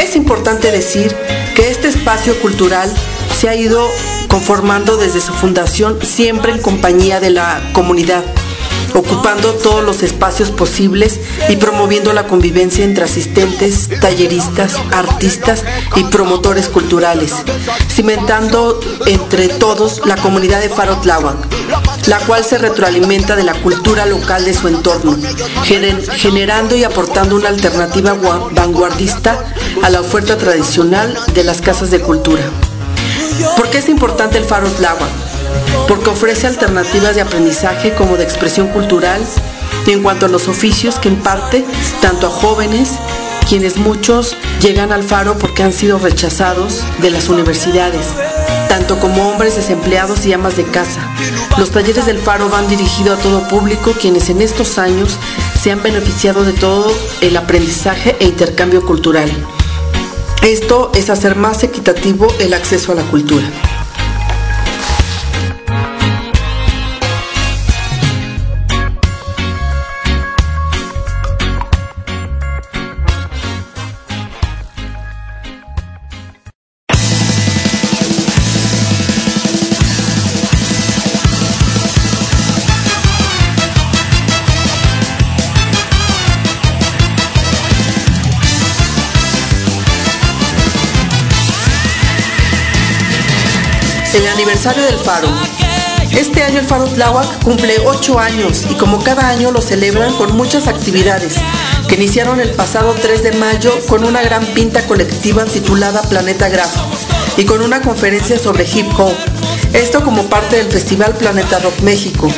Es 0.00 0.16
importante 0.16 0.72
decir 0.72 1.14
que 1.54 1.70
este 1.70 1.88
espacio 1.88 2.40
cultural 2.40 2.90
se 3.38 3.50
ha 3.50 3.54
ido 3.54 3.86
conformando 4.28 4.96
desde 4.96 5.20
su 5.20 5.34
fundación 5.34 5.98
siempre 6.02 6.50
en 6.52 6.62
compañía 6.62 7.20
de 7.20 7.28
la 7.28 7.60
comunidad 7.74 8.24
ocupando 8.96 9.52
todos 9.54 9.84
los 9.84 10.02
espacios 10.02 10.50
posibles 10.50 11.20
y 11.48 11.56
promoviendo 11.56 12.12
la 12.12 12.26
convivencia 12.26 12.84
entre 12.84 13.04
asistentes, 13.04 13.88
talleristas, 14.00 14.76
artistas 14.90 15.64
y 15.96 16.04
promotores 16.04 16.68
culturales, 16.68 17.34
cimentando 17.88 18.80
entre 19.04 19.48
todos 19.48 20.00
la 20.06 20.16
comunidad 20.16 20.60
de 20.60 20.70
Faro 20.70 20.96
Tláhuac, 20.96 21.36
la 22.06 22.18
cual 22.20 22.42
se 22.44 22.58
retroalimenta 22.58 23.36
de 23.36 23.44
la 23.44 23.54
cultura 23.54 24.06
local 24.06 24.44
de 24.44 24.54
su 24.54 24.68
entorno, 24.68 25.16
generando 25.64 26.74
y 26.74 26.84
aportando 26.84 27.36
una 27.36 27.50
alternativa 27.50 28.14
vanguardista 28.52 29.44
a 29.82 29.90
la 29.90 30.00
oferta 30.00 30.38
tradicional 30.38 31.16
de 31.34 31.44
las 31.44 31.60
casas 31.60 31.90
de 31.90 32.00
cultura. 32.00 32.42
¿Por 33.56 33.68
qué 33.68 33.78
es 33.78 33.88
importante 33.88 34.38
el 34.38 34.44
Faro 34.44 34.68
Tláhuac? 34.68 35.25
Porque 35.88 36.10
ofrece 36.10 36.46
alternativas 36.46 37.14
de 37.14 37.22
aprendizaje 37.22 37.94
como 37.94 38.16
de 38.16 38.24
expresión 38.24 38.68
cultural 38.68 39.22
en 39.92 40.02
cuanto 40.02 40.26
a 40.26 40.28
los 40.28 40.48
oficios 40.48 40.98
que 40.98 41.08
imparte 41.08 41.64
tanto 42.00 42.26
a 42.26 42.30
jóvenes, 42.30 42.94
quienes 43.48 43.76
muchos 43.76 44.36
llegan 44.60 44.92
al 44.92 45.04
faro 45.04 45.38
porque 45.38 45.62
han 45.62 45.72
sido 45.72 45.98
rechazados 45.98 46.82
de 47.00 47.10
las 47.10 47.28
universidades, 47.28 48.08
tanto 48.68 48.98
como 48.98 49.28
hombres 49.28 49.54
desempleados 49.54 50.26
y 50.26 50.32
amas 50.32 50.56
de 50.56 50.64
casa. 50.64 51.00
Los 51.56 51.70
talleres 51.70 52.06
del 52.06 52.18
faro 52.18 52.48
van 52.48 52.68
dirigidos 52.68 53.18
a 53.18 53.22
todo 53.22 53.48
público 53.48 53.92
quienes 53.92 54.28
en 54.28 54.42
estos 54.42 54.78
años 54.78 55.16
se 55.60 55.70
han 55.70 55.82
beneficiado 55.82 56.44
de 56.44 56.52
todo 56.52 56.92
el 57.20 57.36
aprendizaje 57.36 58.16
e 58.18 58.24
intercambio 58.24 58.84
cultural. 58.84 59.30
Esto 60.42 60.90
es 60.94 61.10
hacer 61.10 61.36
más 61.36 61.62
equitativo 61.62 62.26
el 62.40 62.54
acceso 62.54 62.92
a 62.92 62.96
la 62.96 63.02
cultura. 63.02 63.46
Aniversario 94.66 94.84
del 94.84 94.98
Faro. 94.98 95.28
Este 96.12 96.42
año 96.42 96.58
el 96.58 96.66
Faro 96.66 96.86
Tláhuac 96.86 97.44
cumple 97.44 97.74
8 97.84 98.18
años 98.18 98.66
y 98.68 98.74
como 98.74 99.02
cada 99.02 99.28
año 99.28 99.52
lo 99.52 99.60
celebran 99.60 100.12
con 100.14 100.36
muchas 100.36 100.66
actividades 100.66 101.36
que 101.88 101.94
iniciaron 101.94 102.40
el 102.40 102.50
pasado 102.50 102.94
3 103.00 103.22
de 103.22 103.32
mayo 103.32 103.72
con 103.88 104.04
una 104.04 104.22
gran 104.22 104.44
pinta 104.46 104.84
colectiva 104.86 105.44
titulada 105.44 106.02
Planeta 106.02 106.48
Graph 106.48 106.74
y 107.36 107.44
con 107.44 107.62
una 107.62 107.80
conferencia 107.80 108.38
sobre 108.38 108.64
hip 108.64 108.88
hop. 108.98 109.14
Esto 109.72 110.02
como 110.02 110.24
parte 110.24 110.56
del 110.56 110.66
Festival 110.66 111.14
Planeta 111.14 111.60
Rock 111.60 111.80
México. 111.82 112.28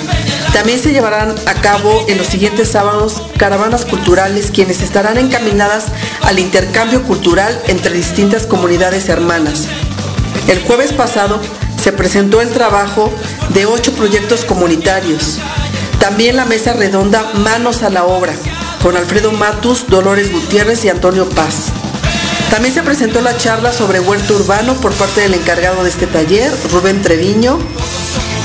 También 0.52 0.78
se 0.78 0.92
llevarán 0.92 1.34
a 1.46 1.54
cabo 1.54 2.04
en 2.08 2.18
los 2.18 2.26
siguientes 2.26 2.68
sábados 2.68 3.22
caravanas 3.38 3.86
culturales 3.86 4.50
quienes 4.50 4.82
estarán 4.82 5.16
encaminadas 5.16 5.86
al 6.22 6.38
intercambio 6.38 7.02
cultural 7.04 7.58
entre 7.68 7.94
distintas 7.94 8.46
comunidades 8.46 9.08
hermanas. 9.08 9.66
El 10.48 10.62
jueves 10.62 10.92
pasado 10.92 11.40
se 11.88 11.92
presentó 11.94 12.42
el 12.42 12.50
trabajo 12.50 13.10
de 13.54 13.64
ocho 13.64 13.94
proyectos 13.94 14.44
comunitarios. 14.44 15.38
También 15.98 16.36
la 16.36 16.44
mesa 16.44 16.74
redonda 16.74 17.32
Manos 17.36 17.82
a 17.82 17.88
la 17.88 18.04
Obra, 18.04 18.34
con 18.82 18.94
Alfredo 18.94 19.32
Matus, 19.32 19.86
Dolores 19.88 20.30
Gutiérrez 20.30 20.84
y 20.84 20.90
Antonio 20.90 21.26
Paz. 21.30 21.68
También 22.50 22.74
se 22.74 22.82
presentó 22.82 23.22
la 23.22 23.38
charla 23.38 23.72
sobre 23.72 24.00
huerto 24.00 24.34
urbano 24.36 24.74
por 24.74 24.92
parte 24.92 25.22
del 25.22 25.32
encargado 25.32 25.82
de 25.82 25.88
este 25.88 26.06
taller, 26.06 26.52
Rubén 26.72 27.00
Treviño. 27.00 27.58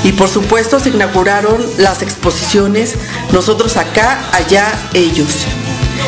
Y 0.04 0.12
por 0.12 0.30
supuesto 0.30 0.80
se 0.80 0.88
inauguraron 0.88 1.62
las 1.76 2.00
exposiciones 2.00 2.94
Nosotros 3.30 3.76
acá, 3.76 4.24
allá, 4.32 4.72
ellos. 4.94 5.44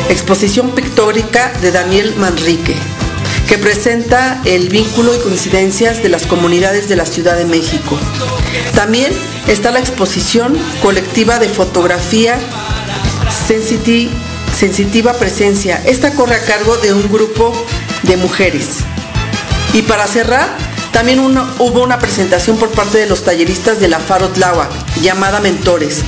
Exposición 0.09 0.71
pictórica 0.71 1.53
de 1.61 1.71
Daniel 1.71 2.15
Manrique 2.17 2.75
que 3.47 3.57
presenta 3.57 4.41
el 4.45 4.69
vínculo 4.69 5.15
y 5.15 5.19
coincidencias 5.19 6.03
de 6.03 6.09
las 6.09 6.25
comunidades 6.25 6.89
de 6.89 6.97
la 6.97 7.05
Ciudad 7.05 7.37
de 7.37 7.45
México. 7.45 7.97
También 8.75 9.11
está 9.47 9.71
la 9.71 9.79
exposición 9.79 10.57
colectiva 10.81 11.39
de 11.39 11.47
fotografía 11.47 12.37
Sensitiva 13.47 15.13
Presencia. 15.13 15.81
Esta 15.85 16.11
corre 16.11 16.35
a 16.35 16.45
cargo 16.45 16.77
de 16.77 16.93
un 16.93 17.09
grupo 17.11 17.53
de 18.03 18.17
mujeres. 18.17 18.79
Y 19.73 19.81
para 19.83 20.07
cerrar, 20.07 20.47
también 20.91 21.19
hubo 21.19 21.83
una 21.83 21.99
presentación 21.99 22.57
por 22.57 22.69
parte 22.71 22.97
de 22.97 23.05
los 23.05 23.23
talleristas 23.23 23.79
de 23.79 23.87
la 23.87 23.99
Faro 23.99 24.29
Tláhuac, 24.29 24.71
llamada 25.01 25.39
Mentores, 25.39 26.03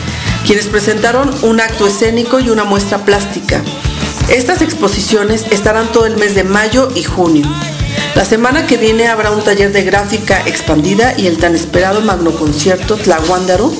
quienes 0.46 0.68
presentaron 0.68 1.34
un 1.44 1.62
acto 1.62 1.88
escénico 1.88 2.40
y 2.40 2.50
una 2.50 2.64
muestra 2.64 2.98
plástica. 3.00 3.62
Estas 4.30 4.62
exposiciones 4.62 5.46
estarán 5.50 5.92
todo 5.92 6.06
el 6.06 6.16
mes 6.18 6.36
de 6.36 6.44
mayo 6.44 6.90
y 6.94 7.04
junio. 7.04 7.48
La 8.14 8.24
semana 8.24 8.68
que 8.68 8.78
viene 8.78 9.08
habrá 9.08 9.32
un 9.32 9.44
taller 9.44 9.72
de 9.72 9.84
gráfica 9.84 10.44
expandida 10.46 11.16
y 11.18 11.26
el 11.26 11.40
tan 11.40 11.56
esperado 11.56 12.02
magno 12.02 12.32
concierto 12.32 12.96
Tlahuándaro, 12.96 13.74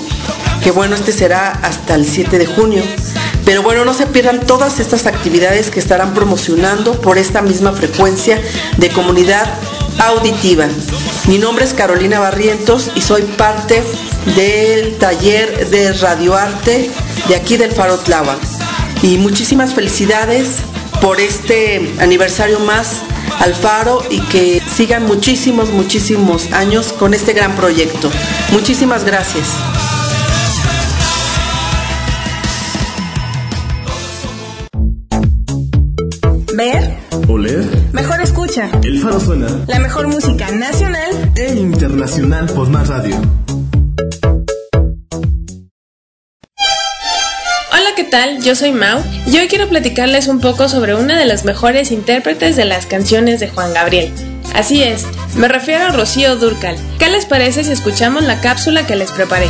que 0.64 0.72
bueno, 0.72 0.96
este 0.96 1.12
será 1.12 1.52
hasta 1.52 1.94
el 1.94 2.04
7 2.04 2.40
de 2.40 2.48
junio. 2.48 2.82
Pero 3.46 3.62
bueno, 3.62 3.86
no 3.86 3.94
se 3.94 4.08
pierdan 4.08 4.40
todas 4.48 4.80
estas 4.80 5.06
actividades 5.06 5.70
que 5.70 5.80
estarán 5.80 6.16
promocionando 6.16 7.00
por 7.00 7.20
esta 7.20 7.44
misma 7.44 7.72
frecuencia 7.72 8.42
de 8.78 8.90
comunidad 8.90 9.46
auditiva. 10.00 10.68
Mi 11.28 11.38
nombre 11.38 11.64
es 11.64 11.76
Carolina 11.76 12.20
Barrientos 12.20 12.90
y 12.96 13.02
soy 13.02 13.22
parte 13.22 13.84
del 14.36 14.98
taller 14.98 15.70
de 15.70 15.94
radioarte 15.94 16.90
de 17.28 17.36
aquí 17.36 17.56
del 17.56 17.72
Faro 17.72 17.98
Tláhuac 17.98 18.59
y 19.02 19.18
muchísimas 19.18 19.74
felicidades 19.74 20.58
por 21.02 21.20
este 21.20 21.96
aniversario 22.00 22.60
más 22.60 23.02
al 23.40 23.54
Faro 23.54 24.04
y 24.10 24.20
que 24.22 24.62
sigan 24.62 25.06
muchísimos, 25.06 25.72
muchísimos 25.72 26.52
años 26.52 26.94
con 26.94 27.14
este 27.14 27.34
gran 27.34 27.56
proyecto. 27.56 28.10
Muchísimas 28.52 29.06
gracias. 29.06 29.48
Ver. 36.56 36.98
Oler. 37.30 37.66
Mejor 37.94 38.22
escucha. 38.22 38.70
El 38.84 39.00
Faro 39.00 39.20
suena. 39.20 39.48
La 39.68 39.80
mejor 39.80 40.08
música 40.08 40.52
nacional 40.52 41.32
e 41.36 41.56
internacional 41.56 42.48
por 42.48 42.70
más 42.70 42.90
radio. 42.90 43.16
Tal? 48.10 48.42
Yo 48.42 48.56
soy 48.56 48.72
Mau 48.72 49.02
y 49.28 49.38
hoy 49.38 49.48
quiero 49.48 49.70
platicarles 49.70 50.28
un 50.28 50.40
poco 50.40 50.68
sobre 50.68 50.96
una 50.96 51.18
de 51.18 51.26
las 51.26 51.46
mejores 51.46 51.92
intérpretes 51.92 52.56
de 52.56 52.66
las 52.66 52.86
canciones 52.86 53.40
de 53.40 53.50
Juan 53.50 53.74
Gabriel. 53.74 54.12
Así 54.54 54.84
es, 54.84 55.06
me 55.36 55.48
refiero 55.48 55.86
a 55.86 55.92
Rocío 55.92 56.36
Durcal. 56.36 56.76
¿Qué 56.98 57.10
les 57.10 57.26
parece 57.26 57.64
si 57.64 57.72
escuchamos 57.72 58.24
la 58.24 58.42
cápsula 58.42 58.88
que 58.88 58.96
les 58.96 59.12
preparé? 59.12 59.48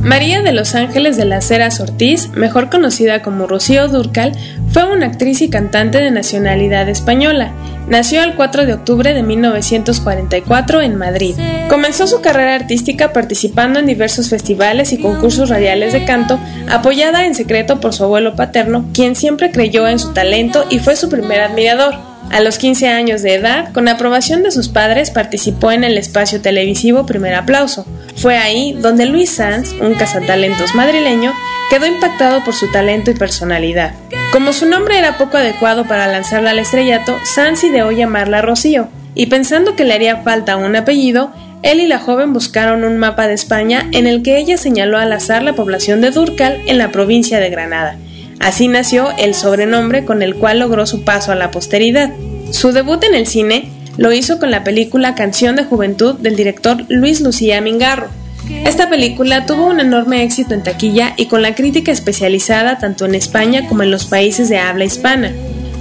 María 0.00 0.40
de 0.40 0.52
los 0.52 0.74
Ángeles 0.74 1.16
de 1.16 1.26
las 1.26 1.50
Heras 1.50 1.80
Ortiz, 1.80 2.30
mejor 2.30 2.70
conocida 2.70 3.22
como 3.22 3.46
Rocío 3.46 3.88
Durcal, 3.88 4.32
fue 4.72 4.84
una 4.84 5.06
actriz 5.06 5.42
y 5.42 5.50
cantante 5.50 5.98
de 5.98 6.10
nacionalidad 6.10 6.88
española. 6.88 7.52
Nació 7.88 8.22
el 8.22 8.34
4 8.34 8.66
de 8.66 8.74
octubre 8.74 9.14
de 9.14 9.22
1944 9.22 10.82
en 10.82 10.96
Madrid. 10.96 11.34
Comenzó 11.70 12.06
su 12.06 12.20
carrera 12.20 12.54
artística 12.54 13.14
participando 13.14 13.78
en 13.78 13.86
diversos 13.86 14.28
festivales 14.28 14.92
y 14.92 14.98
concursos 14.98 15.48
radiales 15.48 15.94
de 15.94 16.04
canto, 16.04 16.38
apoyada 16.68 17.24
en 17.24 17.34
secreto 17.34 17.80
por 17.80 17.94
su 17.94 18.04
abuelo 18.04 18.36
paterno, 18.36 18.84
quien 18.92 19.16
siempre 19.16 19.50
creyó 19.50 19.88
en 19.88 19.98
su 19.98 20.12
talento 20.12 20.66
y 20.68 20.80
fue 20.80 20.96
su 20.96 21.08
primer 21.08 21.40
admirador. 21.40 21.94
A 22.30 22.40
los 22.40 22.58
15 22.58 22.88
años 22.88 23.22
de 23.22 23.34
edad, 23.34 23.72
con 23.72 23.88
aprobación 23.88 24.42
de 24.42 24.50
sus 24.50 24.68
padres, 24.68 25.10
participó 25.10 25.72
en 25.72 25.82
el 25.82 25.96
espacio 25.96 26.42
televisivo 26.42 27.06
Primer 27.06 27.34
Aplauso. 27.34 27.86
Fue 28.16 28.36
ahí 28.36 28.74
donde 28.74 29.06
Luis 29.06 29.30
Sanz, 29.30 29.72
un 29.80 29.94
cazatalentos 29.94 30.74
madrileño, 30.74 31.32
quedó 31.70 31.86
impactado 31.86 32.44
por 32.44 32.52
su 32.52 32.70
talento 32.70 33.10
y 33.10 33.14
personalidad. 33.14 33.94
Como 34.32 34.52
su 34.52 34.66
nombre 34.66 34.98
era 34.98 35.16
poco 35.16 35.38
adecuado 35.38 35.86
para 35.86 36.06
lanzarla 36.06 36.50
al 36.50 36.58
estrellato, 36.58 37.16
Sanz 37.24 37.64
ideó 37.64 37.90
llamarla 37.90 38.42
Rocío, 38.42 38.88
y 39.14 39.26
pensando 39.26 39.74
que 39.74 39.84
le 39.84 39.94
haría 39.94 40.18
falta 40.18 40.56
un 40.56 40.76
apellido, 40.76 41.32
él 41.62 41.80
y 41.80 41.86
la 41.86 41.98
joven 41.98 42.32
buscaron 42.32 42.84
un 42.84 42.98
mapa 42.98 43.26
de 43.26 43.34
España 43.34 43.88
en 43.92 44.06
el 44.06 44.22
que 44.22 44.38
ella 44.38 44.58
señaló 44.58 44.98
al 44.98 45.12
azar 45.12 45.42
la 45.42 45.54
población 45.54 46.00
de 46.00 46.10
Durcal 46.10 46.60
en 46.66 46.78
la 46.78 46.92
provincia 46.92 47.40
de 47.40 47.50
Granada. 47.50 47.96
Así 48.38 48.68
nació 48.68 49.08
el 49.18 49.34
sobrenombre 49.34 50.04
con 50.04 50.22
el 50.22 50.36
cual 50.36 50.60
logró 50.60 50.86
su 50.86 51.02
paso 51.02 51.32
a 51.32 51.34
la 51.34 51.50
posteridad. 51.50 52.12
Su 52.52 52.72
debut 52.72 53.02
en 53.04 53.14
el 53.14 53.26
cine 53.26 53.70
lo 53.96 54.12
hizo 54.12 54.38
con 54.38 54.50
la 54.52 54.62
película 54.62 55.16
Canción 55.16 55.56
de 55.56 55.64
Juventud 55.64 56.14
del 56.14 56.36
director 56.36 56.84
Luis 56.88 57.20
Lucía 57.20 57.60
Mingarro. 57.60 58.08
Esta 58.48 58.88
película 58.88 59.46
tuvo 59.46 59.66
un 59.66 59.80
enorme 59.80 60.22
éxito 60.22 60.54
en 60.54 60.62
taquilla 60.62 61.14
y 61.16 61.26
con 61.26 61.42
la 61.42 61.54
crítica 61.54 61.92
especializada 61.92 62.78
tanto 62.78 63.04
en 63.06 63.14
España 63.14 63.66
como 63.68 63.82
en 63.82 63.90
los 63.90 64.06
países 64.06 64.48
de 64.48 64.58
habla 64.58 64.84
hispana. 64.84 65.32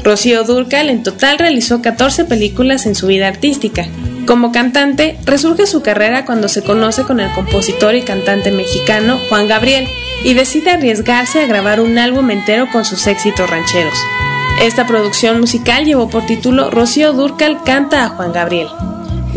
Rocío 0.04 0.44
Durcal 0.44 0.90
en 0.90 1.04
total 1.04 1.38
realizó 1.38 1.82
14 1.82 2.26
películas 2.26 2.86
en 2.86 2.96
su 2.96 3.08
vida 3.08 3.28
artística. 3.28 3.88
Como 4.26 4.52
cantante, 4.52 5.18
resurge 5.26 5.68
su 5.68 5.82
carrera 5.82 6.26
cuando 6.26 6.48
se 6.50 6.62
conoce 6.62 7.04
con 7.04 7.20
el 7.20 7.32
compositor 7.32 7.96
y 7.96 8.02
cantante 8.02 8.52
mexicano 8.52 9.20
Juan 9.30 9.48
Gabriel 9.48 9.88
y 10.24 10.34
decide 10.34 10.72
arriesgarse 10.72 11.42
a 11.42 11.46
grabar 11.46 11.80
un 11.80 11.98
álbum 11.98 12.30
entero 12.32 12.68
con 12.72 12.84
sus 12.86 13.08
éxitos 13.08 13.50
rancheros. 13.50 13.98
Esta 14.62 14.88
producción 14.88 15.40
musical 15.40 15.86
llevó 15.86 16.10
por 16.10 16.26
título 16.26 16.70
Rocío 16.72 17.14
Durcal 17.14 17.64
canta 17.64 18.04
a 18.04 18.10
Juan 18.10 18.34
Gabriel. 18.34 18.68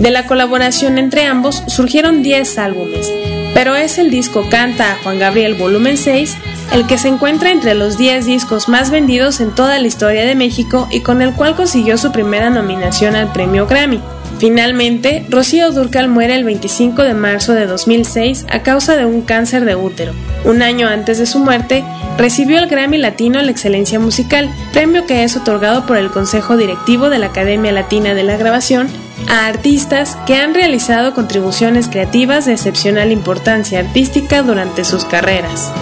De 0.00 0.10
la 0.10 0.26
colaboración 0.26 0.96
entre 0.96 1.26
ambos 1.26 1.62
surgieron 1.66 2.22
10 2.22 2.56
álbumes, 2.56 3.12
pero 3.52 3.76
es 3.76 3.98
el 3.98 4.10
disco 4.10 4.48
Canta 4.48 4.92
a 4.92 4.96
Juan 5.02 5.18
Gabriel 5.18 5.56
Volumen 5.56 5.98
6 5.98 6.38
el 6.72 6.86
que 6.86 6.96
se 6.96 7.08
encuentra 7.08 7.50
entre 7.50 7.74
los 7.74 7.98
10 7.98 8.24
discos 8.24 8.70
más 8.70 8.90
vendidos 8.90 9.40
en 9.40 9.54
toda 9.54 9.78
la 9.78 9.86
historia 9.86 10.24
de 10.24 10.34
México 10.34 10.88
y 10.90 11.00
con 11.00 11.20
el 11.20 11.34
cual 11.34 11.54
consiguió 11.54 11.98
su 11.98 12.12
primera 12.12 12.48
nominación 12.48 13.14
al 13.14 13.30
premio 13.30 13.66
Grammy. 13.66 14.00
Finalmente, 14.38 15.26
Rocío 15.28 15.70
Durcal 15.70 16.08
muere 16.08 16.34
el 16.34 16.44
25 16.44 17.02
de 17.02 17.12
marzo 17.12 17.52
de 17.52 17.66
2006 17.66 18.46
a 18.48 18.62
causa 18.62 18.96
de 18.96 19.04
un 19.04 19.20
cáncer 19.20 19.66
de 19.66 19.74
útero. 19.74 20.14
Un 20.46 20.62
año 20.62 20.88
antes 20.88 21.18
de 21.18 21.26
su 21.26 21.40
muerte, 21.40 21.84
recibió 22.16 22.58
el 22.58 22.68
Grammy 22.68 22.96
Latino 22.96 23.38
a 23.38 23.42
la 23.42 23.50
Excelencia 23.50 24.00
Musical, 24.00 24.48
premio 24.72 25.04
que 25.04 25.24
es 25.24 25.36
otorgado 25.36 25.84
por 25.84 25.98
el 25.98 26.10
Consejo 26.10 26.56
Directivo 26.56 27.10
de 27.10 27.18
la 27.18 27.26
Academia 27.26 27.72
Latina 27.72 28.14
de 28.14 28.22
la 28.22 28.38
Grabación 28.38 28.88
a 29.28 29.46
artistas 29.46 30.16
que 30.26 30.36
han 30.36 30.54
realizado 30.54 31.14
contribuciones 31.14 31.88
creativas 31.88 32.46
de 32.46 32.52
excepcional 32.52 33.12
importancia 33.12 33.80
artística 33.80 34.42
durante 34.42 34.84
sus 34.84 35.04
carreras. 35.04 35.72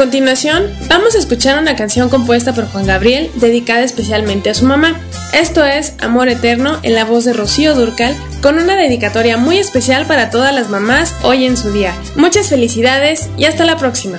Continuación, 0.00 0.66
vamos 0.88 1.14
a 1.14 1.18
escuchar 1.18 1.58
una 1.58 1.76
canción 1.76 2.08
compuesta 2.08 2.54
por 2.54 2.66
Juan 2.66 2.86
Gabriel 2.86 3.30
dedicada 3.34 3.82
especialmente 3.82 4.48
a 4.48 4.54
su 4.54 4.64
mamá. 4.64 4.98
Esto 5.34 5.62
es 5.62 5.92
Amor 6.00 6.30
Eterno 6.30 6.78
en 6.82 6.94
la 6.94 7.04
voz 7.04 7.26
de 7.26 7.34
Rocío 7.34 7.74
Durcal, 7.74 8.16
con 8.40 8.56
una 8.56 8.76
dedicatoria 8.76 9.36
muy 9.36 9.58
especial 9.58 10.06
para 10.06 10.30
todas 10.30 10.54
las 10.54 10.70
mamás 10.70 11.14
hoy 11.22 11.44
en 11.44 11.58
su 11.58 11.70
día. 11.70 11.94
Muchas 12.16 12.48
felicidades 12.48 13.28
y 13.36 13.44
hasta 13.44 13.66
la 13.66 13.76
próxima. 13.76 14.18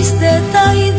triste, 0.00 0.40
tan 0.52 0.89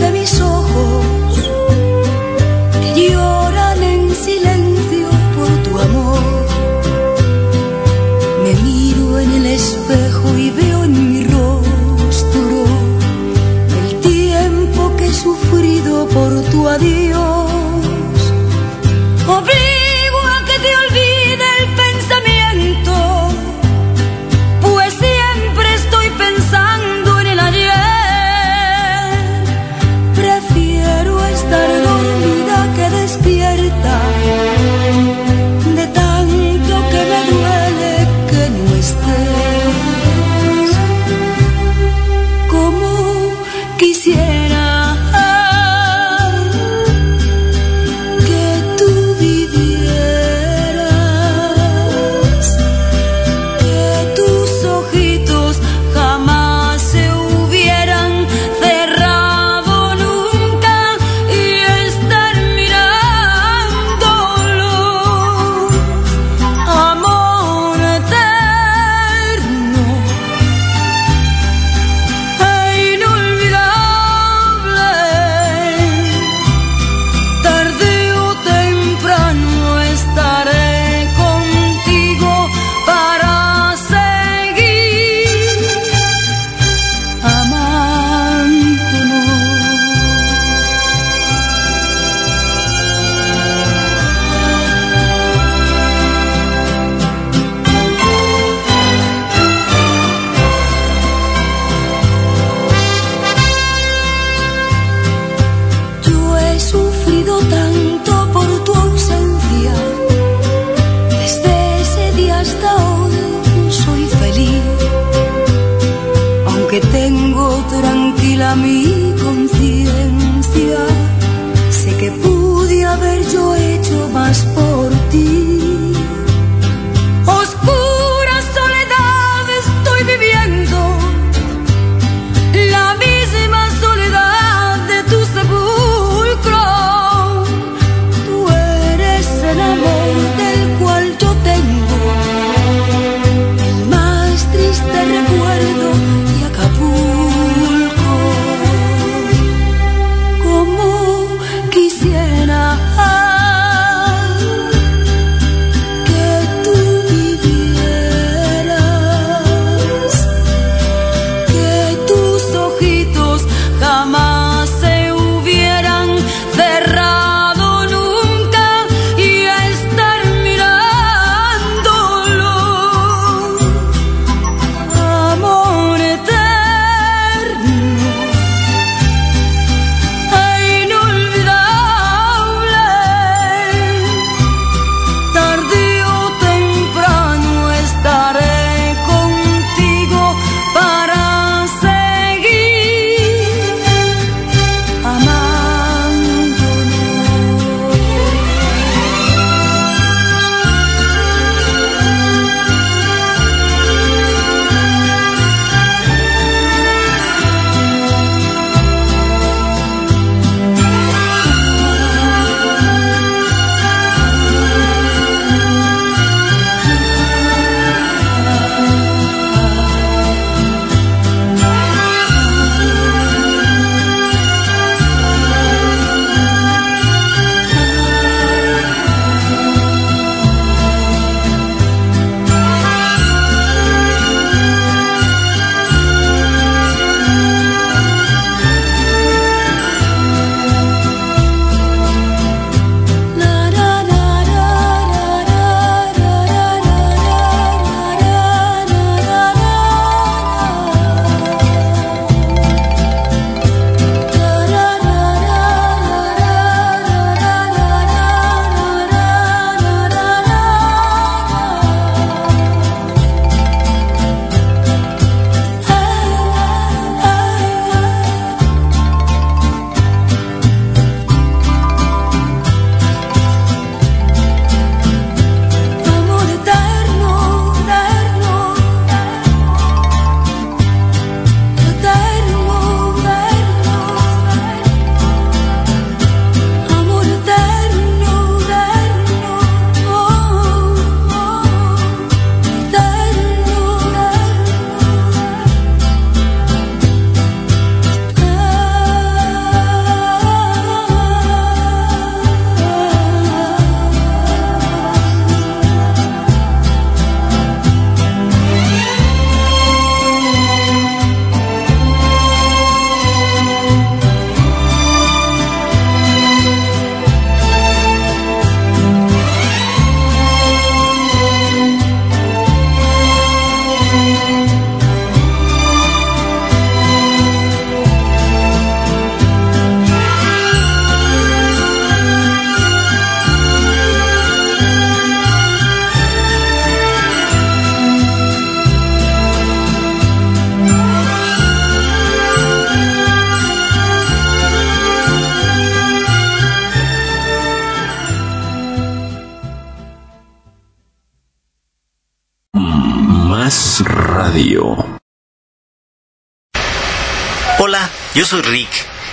Hola, 357.79 358.09
yo 358.35 358.45
soy 358.45 358.61
Rick 358.61 358.91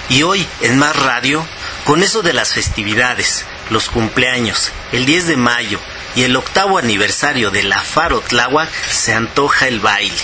y 0.09 0.23
hoy 0.23 0.47
en 0.63 0.79
Más 0.79 0.97
Radio, 0.97 1.45
con 1.85 2.03
eso 2.03 2.23
de 2.23 2.33
las 2.33 2.55
festividades, 2.55 3.45
los 3.69 3.91
cumpleaños, 3.91 4.71
el 4.91 5.05
10 5.05 5.27
de 5.27 5.37
mayo 5.37 5.81
y 6.17 6.23
el 6.23 6.35
octavo 6.35 6.79
aniversario 6.79 7.51
de 7.51 7.63
la 7.63 7.83
Faro 7.83 8.23
Tláhuac, 8.23 8.71
se 8.89 9.13
antoja 9.13 9.69
el 9.69 9.81
baile. 9.81 10.17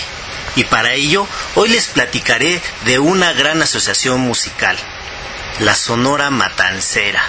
Y 0.55 0.63
para 0.63 0.93
ello, 0.93 1.27
hoy 1.53 1.69
les 1.69 1.85
platicaré 1.85 2.59
de 2.85 2.97
una 2.97 3.31
gran 3.33 3.61
asociación 3.61 4.21
musical, 4.21 4.75
la 5.59 5.75
Sonora 5.75 6.31
Matancera. 6.31 7.21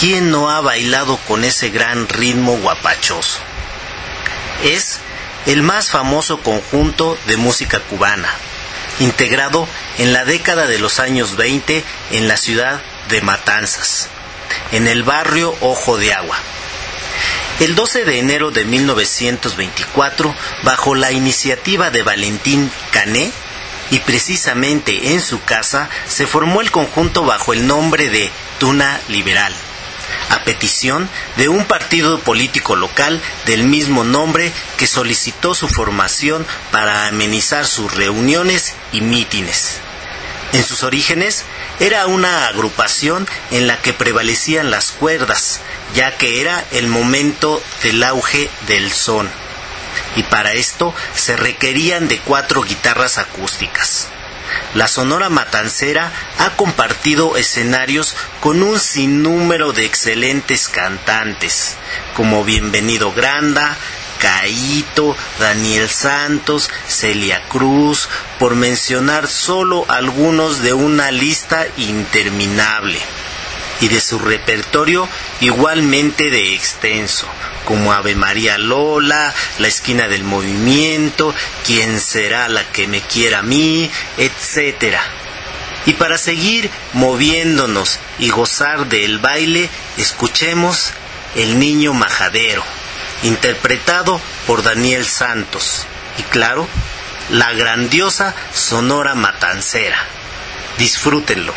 ¿Quién 0.00 0.30
no 0.30 0.50
ha 0.50 0.62
bailado 0.62 1.18
con 1.28 1.44
ese 1.44 1.68
gran 1.68 2.08
ritmo 2.08 2.56
guapachoso? 2.56 3.40
Es 4.64 5.00
el 5.46 5.62
más 5.62 5.90
famoso 5.90 6.40
conjunto 6.40 7.16
de 7.26 7.36
música 7.36 7.80
cubana, 7.80 8.28
integrado 8.98 9.68
en 9.98 10.12
la 10.12 10.24
década 10.24 10.66
de 10.66 10.78
los 10.78 10.98
años 10.98 11.36
20 11.36 11.84
en 12.12 12.28
la 12.28 12.36
ciudad 12.36 12.82
de 13.08 13.20
Matanzas, 13.20 14.08
en 14.72 14.88
el 14.88 15.02
barrio 15.02 15.54
Ojo 15.60 15.96
de 15.98 16.12
Agua. 16.12 16.36
El 17.60 17.74
12 17.74 18.04
de 18.04 18.18
enero 18.18 18.50
de 18.50 18.64
1924, 18.64 20.34
bajo 20.62 20.94
la 20.94 21.12
iniciativa 21.12 21.90
de 21.90 22.02
Valentín 22.02 22.70
Cané, 22.90 23.32
y 23.90 24.00
precisamente 24.00 25.12
en 25.12 25.20
su 25.20 25.42
casa, 25.42 25.88
se 26.06 26.26
formó 26.26 26.60
el 26.60 26.72
conjunto 26.72 27.24
bajo 27.24 27.52
el 27.52 27.66
nombre 27.66 28.10
de 28.10 28.30
Tuna 28.58 29.00
Liberal, 29.08 29.54
a 30.30 30.40
petición 30.44 31.08
de 31.36 31.48
un 31.48 31.64
partido 31.64 32.20
político 32.20 32.76
local 32.76 33.20
del 33.46 33.64
mismo 33.64 34.04
nombre 34.04 34.52
que 34.76 34.86
solicitó 34.86 35.54
su 35.54 35.68
formación 35.68 36.46
para 36.70 37.06
amenizar 37.06 37.66
sus 37.66 37.94
reuniones 37.94 38.74
y 38.92 39.00
mítines. 39.00 39.78
En 40.52 40.64
sus 40.64 40.82
orígenes 40.84 41.44
era 41.80 42.06
una 42.06 42.46
agrupación 42.46 43.28
en 43.50 43.66
la 43.66 43.80
que 43.82 43.92
prevalecían 43.92 44.70
las 44.70 44.92
cuerdas, 44.92 45.60
ya 45.94 46.16
que 46.16 46.40
era 46.40 46.64
el 46.70 46.86
momento 46.86 47.62
del 47.82 48.02
auge 48.02 48.48
del 48.66 48.92
son. 48.92 49.28
Y 50.14 50.22
para 50.22 50.52
esto 50.52 50.94
se 51.14 51.36
requerían 51.36 52.08
de 52.08 52.18
cuatro 52.18 52.62
guitarras 52.62 53.18
acústicas. 53.18 54.08
La 54.74 54.88
Sonora 54.88 55.28
Matancera 55.28 56.12
ha 56.38 56.50
compartido 56.50 57.36
escenarios 57.36 58.14
con 58.40 58.62
un 58.62 58.78
sinnúmero 58.78 59.72
de 59.72 59.84
excelentes 59.84 60.68
cantantes, 60.68 61.76
como 62.14 62.44
Bienvenido 62.44 63.12
Granda, 63.12 63.76
Caíto, 64.18 65.16
Daniel 65.38 65.88
Santos, 65.88 66.70
Celia 66.88 67.42
Cruz, 67.48 68.08
por 68.38 68.54
mencionar 68.54 69.28
solo 69.28 69.84
algunos 69.88 70.62
de 70.62 70.72
una 70.72 71.10
lista 71.10 71.66
interminable, 71.76 72.98
y 73.80 73.88
de 73.88 74.00
su 74.00 74.18
repertorio 74.18 75.08
igualmente 75.40 76.30
de 76.30 76.54
extenso, 76.54 77.26
como 77.64 77.92
Ave 77.92 78.14
María 78.14 78.58
Lola, 78.58 79.34
La 79.58 79.68
esquina 79.68 80.08
del 80.08 80.24
movimiento, 80.24 81.34
Quién 81.64 82.00
será 82.00 82.48
la 82.48 82.64
que 82.72 82.86
me 82.86 83.00
quiera 83.00 83.40
a 83.40 83.42
mí, 83.42 83.90
etcétera. 84.16 85.02
Y 85.86 85.92
para 85.92 86.18
seguir 86.18 86.68
moviéndonos 86.94 88.00
y 88.18 88.30
gozar 88.30 88.86
del 88.86 89.18
baile, 89.18 89.68
escuchemos 89.96 90.90
El 91.36 91.58
Niño 91.58 91.92
Majadero 91.92 92.64
interpretado 93.22 94.20
por 94.46 94.62
Daniel 94.62 95.04
Santos 95.06 95.86
y 96.18 96.22
claro, 96.22 96.68
la 97.30 97.52
grandiosa 97.52 98.34
Sonora 98.52 99.14
Matancera. 99.14 99.98
Disfrútenlo. 100.78 101.52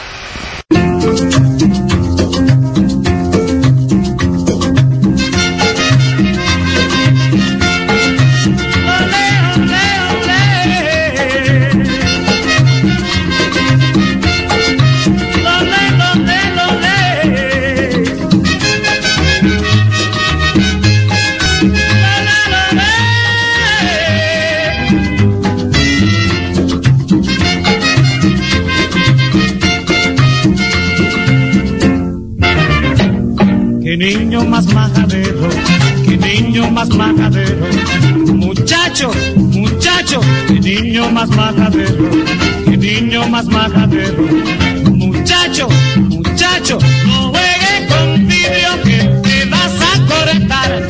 Más 36.80 36.90
majadero. 36.96 37.68
Muchacho, 38.36 39.12
muchacho, 39.36 40.22
qué 40.48 40.60
niño 40.62 41.12
más 41.12 41.28
majadero, 41.30 42.10
qué 42.64 42.78
niño 42.78 43.28
más 43.28 43.46
majadero. 43.48 44.24
Muchacho, 44.96 45.68
muchacho, 45.98 46.78
no 47.06 47.32
juegue 47.32 47.88
con 47.90 48.28
vidrio 48.28 48.72
que 48.86 48.98
te 49.24 49.46
vas 49.50 49.74
a 49.92 49.94
cortar. 50.08 50.88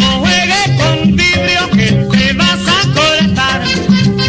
No 0.00 0.20
juegue 0.20 0.62
con 0.76 1.16
vidrio 1.16 1.70
que 1.78 2.16
te 2.18 2.32
vas 2.34 2.60
a 2.68 2.80
cortar. 2.92 3.62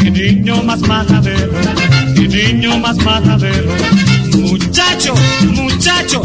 Qué 0.01 0.09
niño 0.09 0.63
más 0.63 0.79
majadero, 0.87 1.51
qué 2.15 2.27
niño 2.29 2.79
más 2.79 2.95
majadero. 3.03 3.73
Muchacho, 4.37 5.13
muchacho, 5.51 6.21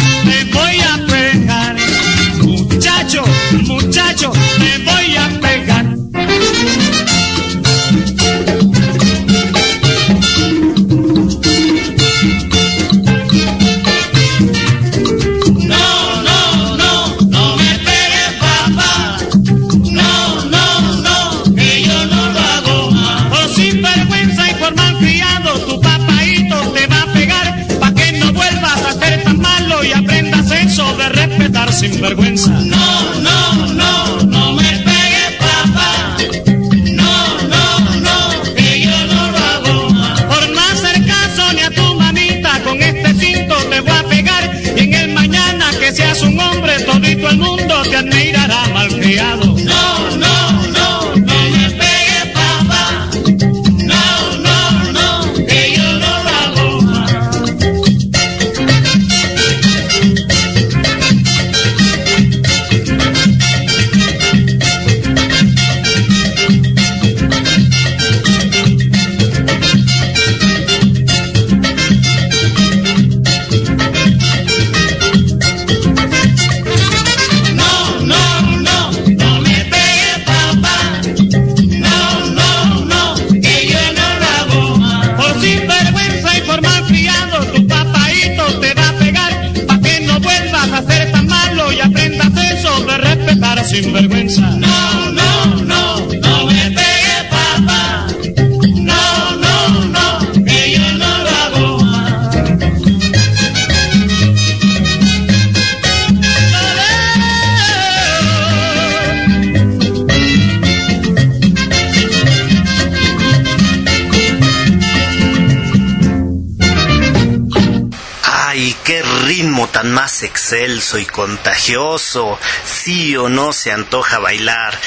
excelso 120.48 120.98
y 120.98 121.04
contagioso. 121.04 122.38
Sí 122.64 123.16
o 123.16 123.28
no 123.28 123.52
se 123.52 123.70
antoja 123.70 124.18
bailar. 124.18 124.78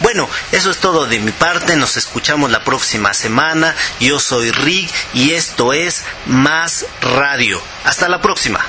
Bueno, 0.00 0.28
eso 0.52 0.70
es 0.70 0.78
todo 0.78 1.06
de 1.06 1.20
mi 1.20 1.32
parte. 1.32 1.76
Nos 1.76 1.96
escuchamos 1.96 2.50
la 2.50 2.64
próxima 2.64 3.14
semana. 3.14 3.74
Yo 3.98 4.20
soy 4.20 4.50
Rick 4.50 4.90
y 5.14 5.32
esto 5.32 5.72
es 5.72 6.04
Más 6.26 6.84
Radio. 7.00 7.60
Hasta 7.84 8.08
la 8.08 8.20
próxima. 8.20 8.60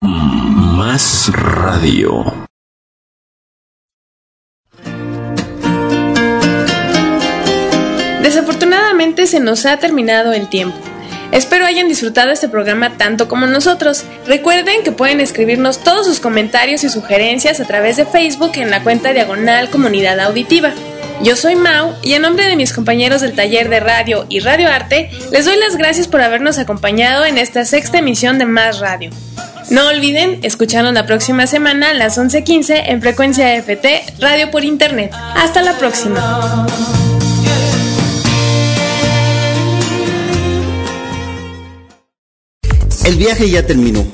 Más 0.00 1.30
Radio. 1.34 2.46
Desafortunadamente 8.22 9.26
se 9.26 9.40
nos 9.40 9.66
ha 9.66 9.76
terminado 9.78 10.32
el 10.32 10.48
tiempo. 10.48 10.91
Espero 11.32 11.64
hayan 11.64 11.88
disfrutado 11.88 12.30
este 12.30 12.48
programa 12.48 12.98
tanto 12.98 13.26
como 13.26 13.46
nosotros. 13.46 14.04
Recuerden 14.26 14.82
que 14.84 14.92
pueden 14.92 15.20
escribirnos 15.20 15.82
todos 15.82 16.06
sus 16.06 16.20
comentarios 16.20 16.84
y 16.84 16.90
sugerencias 16.90 17.58
a 17.58 17.66
través 17.66 17.96
de 17.96 18.04
Facebook 18.04 18.52
en 18.56 18.70
la 18.70 18.82
cuenta 18.82 19.12
diagonal 19.12 19.70
Comunidad 19.70 20.20
Auditiva. 20.20 20.72
Yo 21.22 21.34
soy 21.36 21.54
Mau 21.54 21.94
y 22.02 22.14
en 22.14 22.22
nombre 22.22 22.46
de 22.46 22.56
mis 22.56 22.72
compañeros 22.72 23.22
del 23.22 23.34
taller 23.34 23.68
de 23.68 23.80
radio 23.80 24.26
y 24.28 24.40
radio 24.40 24.68
arte, 24.68 25.10
les 25.30 25.44
doy 25.46 25.56
las 25.56 25.76
gracias 25.76 26.06
por 26.06 26.20
habernos 26.20 26.58
acompañado 26.58 27.24
en 27.24 27.38
esta 27.38 27.64
sexta 27.64 27.98
emisión 27.98 28.38
de 28.38 28.44
Más 28.44 28.80
Radio. 28.80 29.10
No 29.70 29.88
olviden 29.88 30.40
escucharnos 30.42 30.92
la 30.92 31.06
próxima 31.06 31.46
semana 31.46 31.90
a 31.90 31.94
las 31.94 32.18
11.15 32.18 32.82
en 32.86 33.00
frecuencia 33.00 33.54
FT, 33.54 34.16
radio 34.18 34.50
por 34.50 34.64
internet. 34.64 35.12
Hasta 35.14 35.62
la 35.62 35.78
próxima. 35.78 36.66
El 43.04 43.16
viaje 43.16 43.50
ya 43.50 43.66
terminó. 43.66 44.04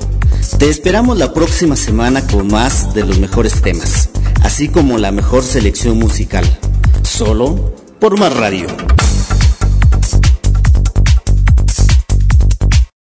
Te 0.59 0.71
esperamos 0.71 1.19
la 1.19 1.35
próxima 1.35 1.77
semana 1.77 2.27
con 2.27 2.49
más 2.49 2.95
de 2.95 3.05
los 3.05 3.19
mejores 3.19 3.61
temas, 3.61 4.09
así 4.43 4.69
como 4.69 4.97
la 4.97 5.13
mejor 5.13 5.43
selección 5.43 5.99
musical. 5.99 6.45
Solo 7.03 7.75
por 8.01 8.19
Más 8.19 8.35
Radio. 8.35 8.67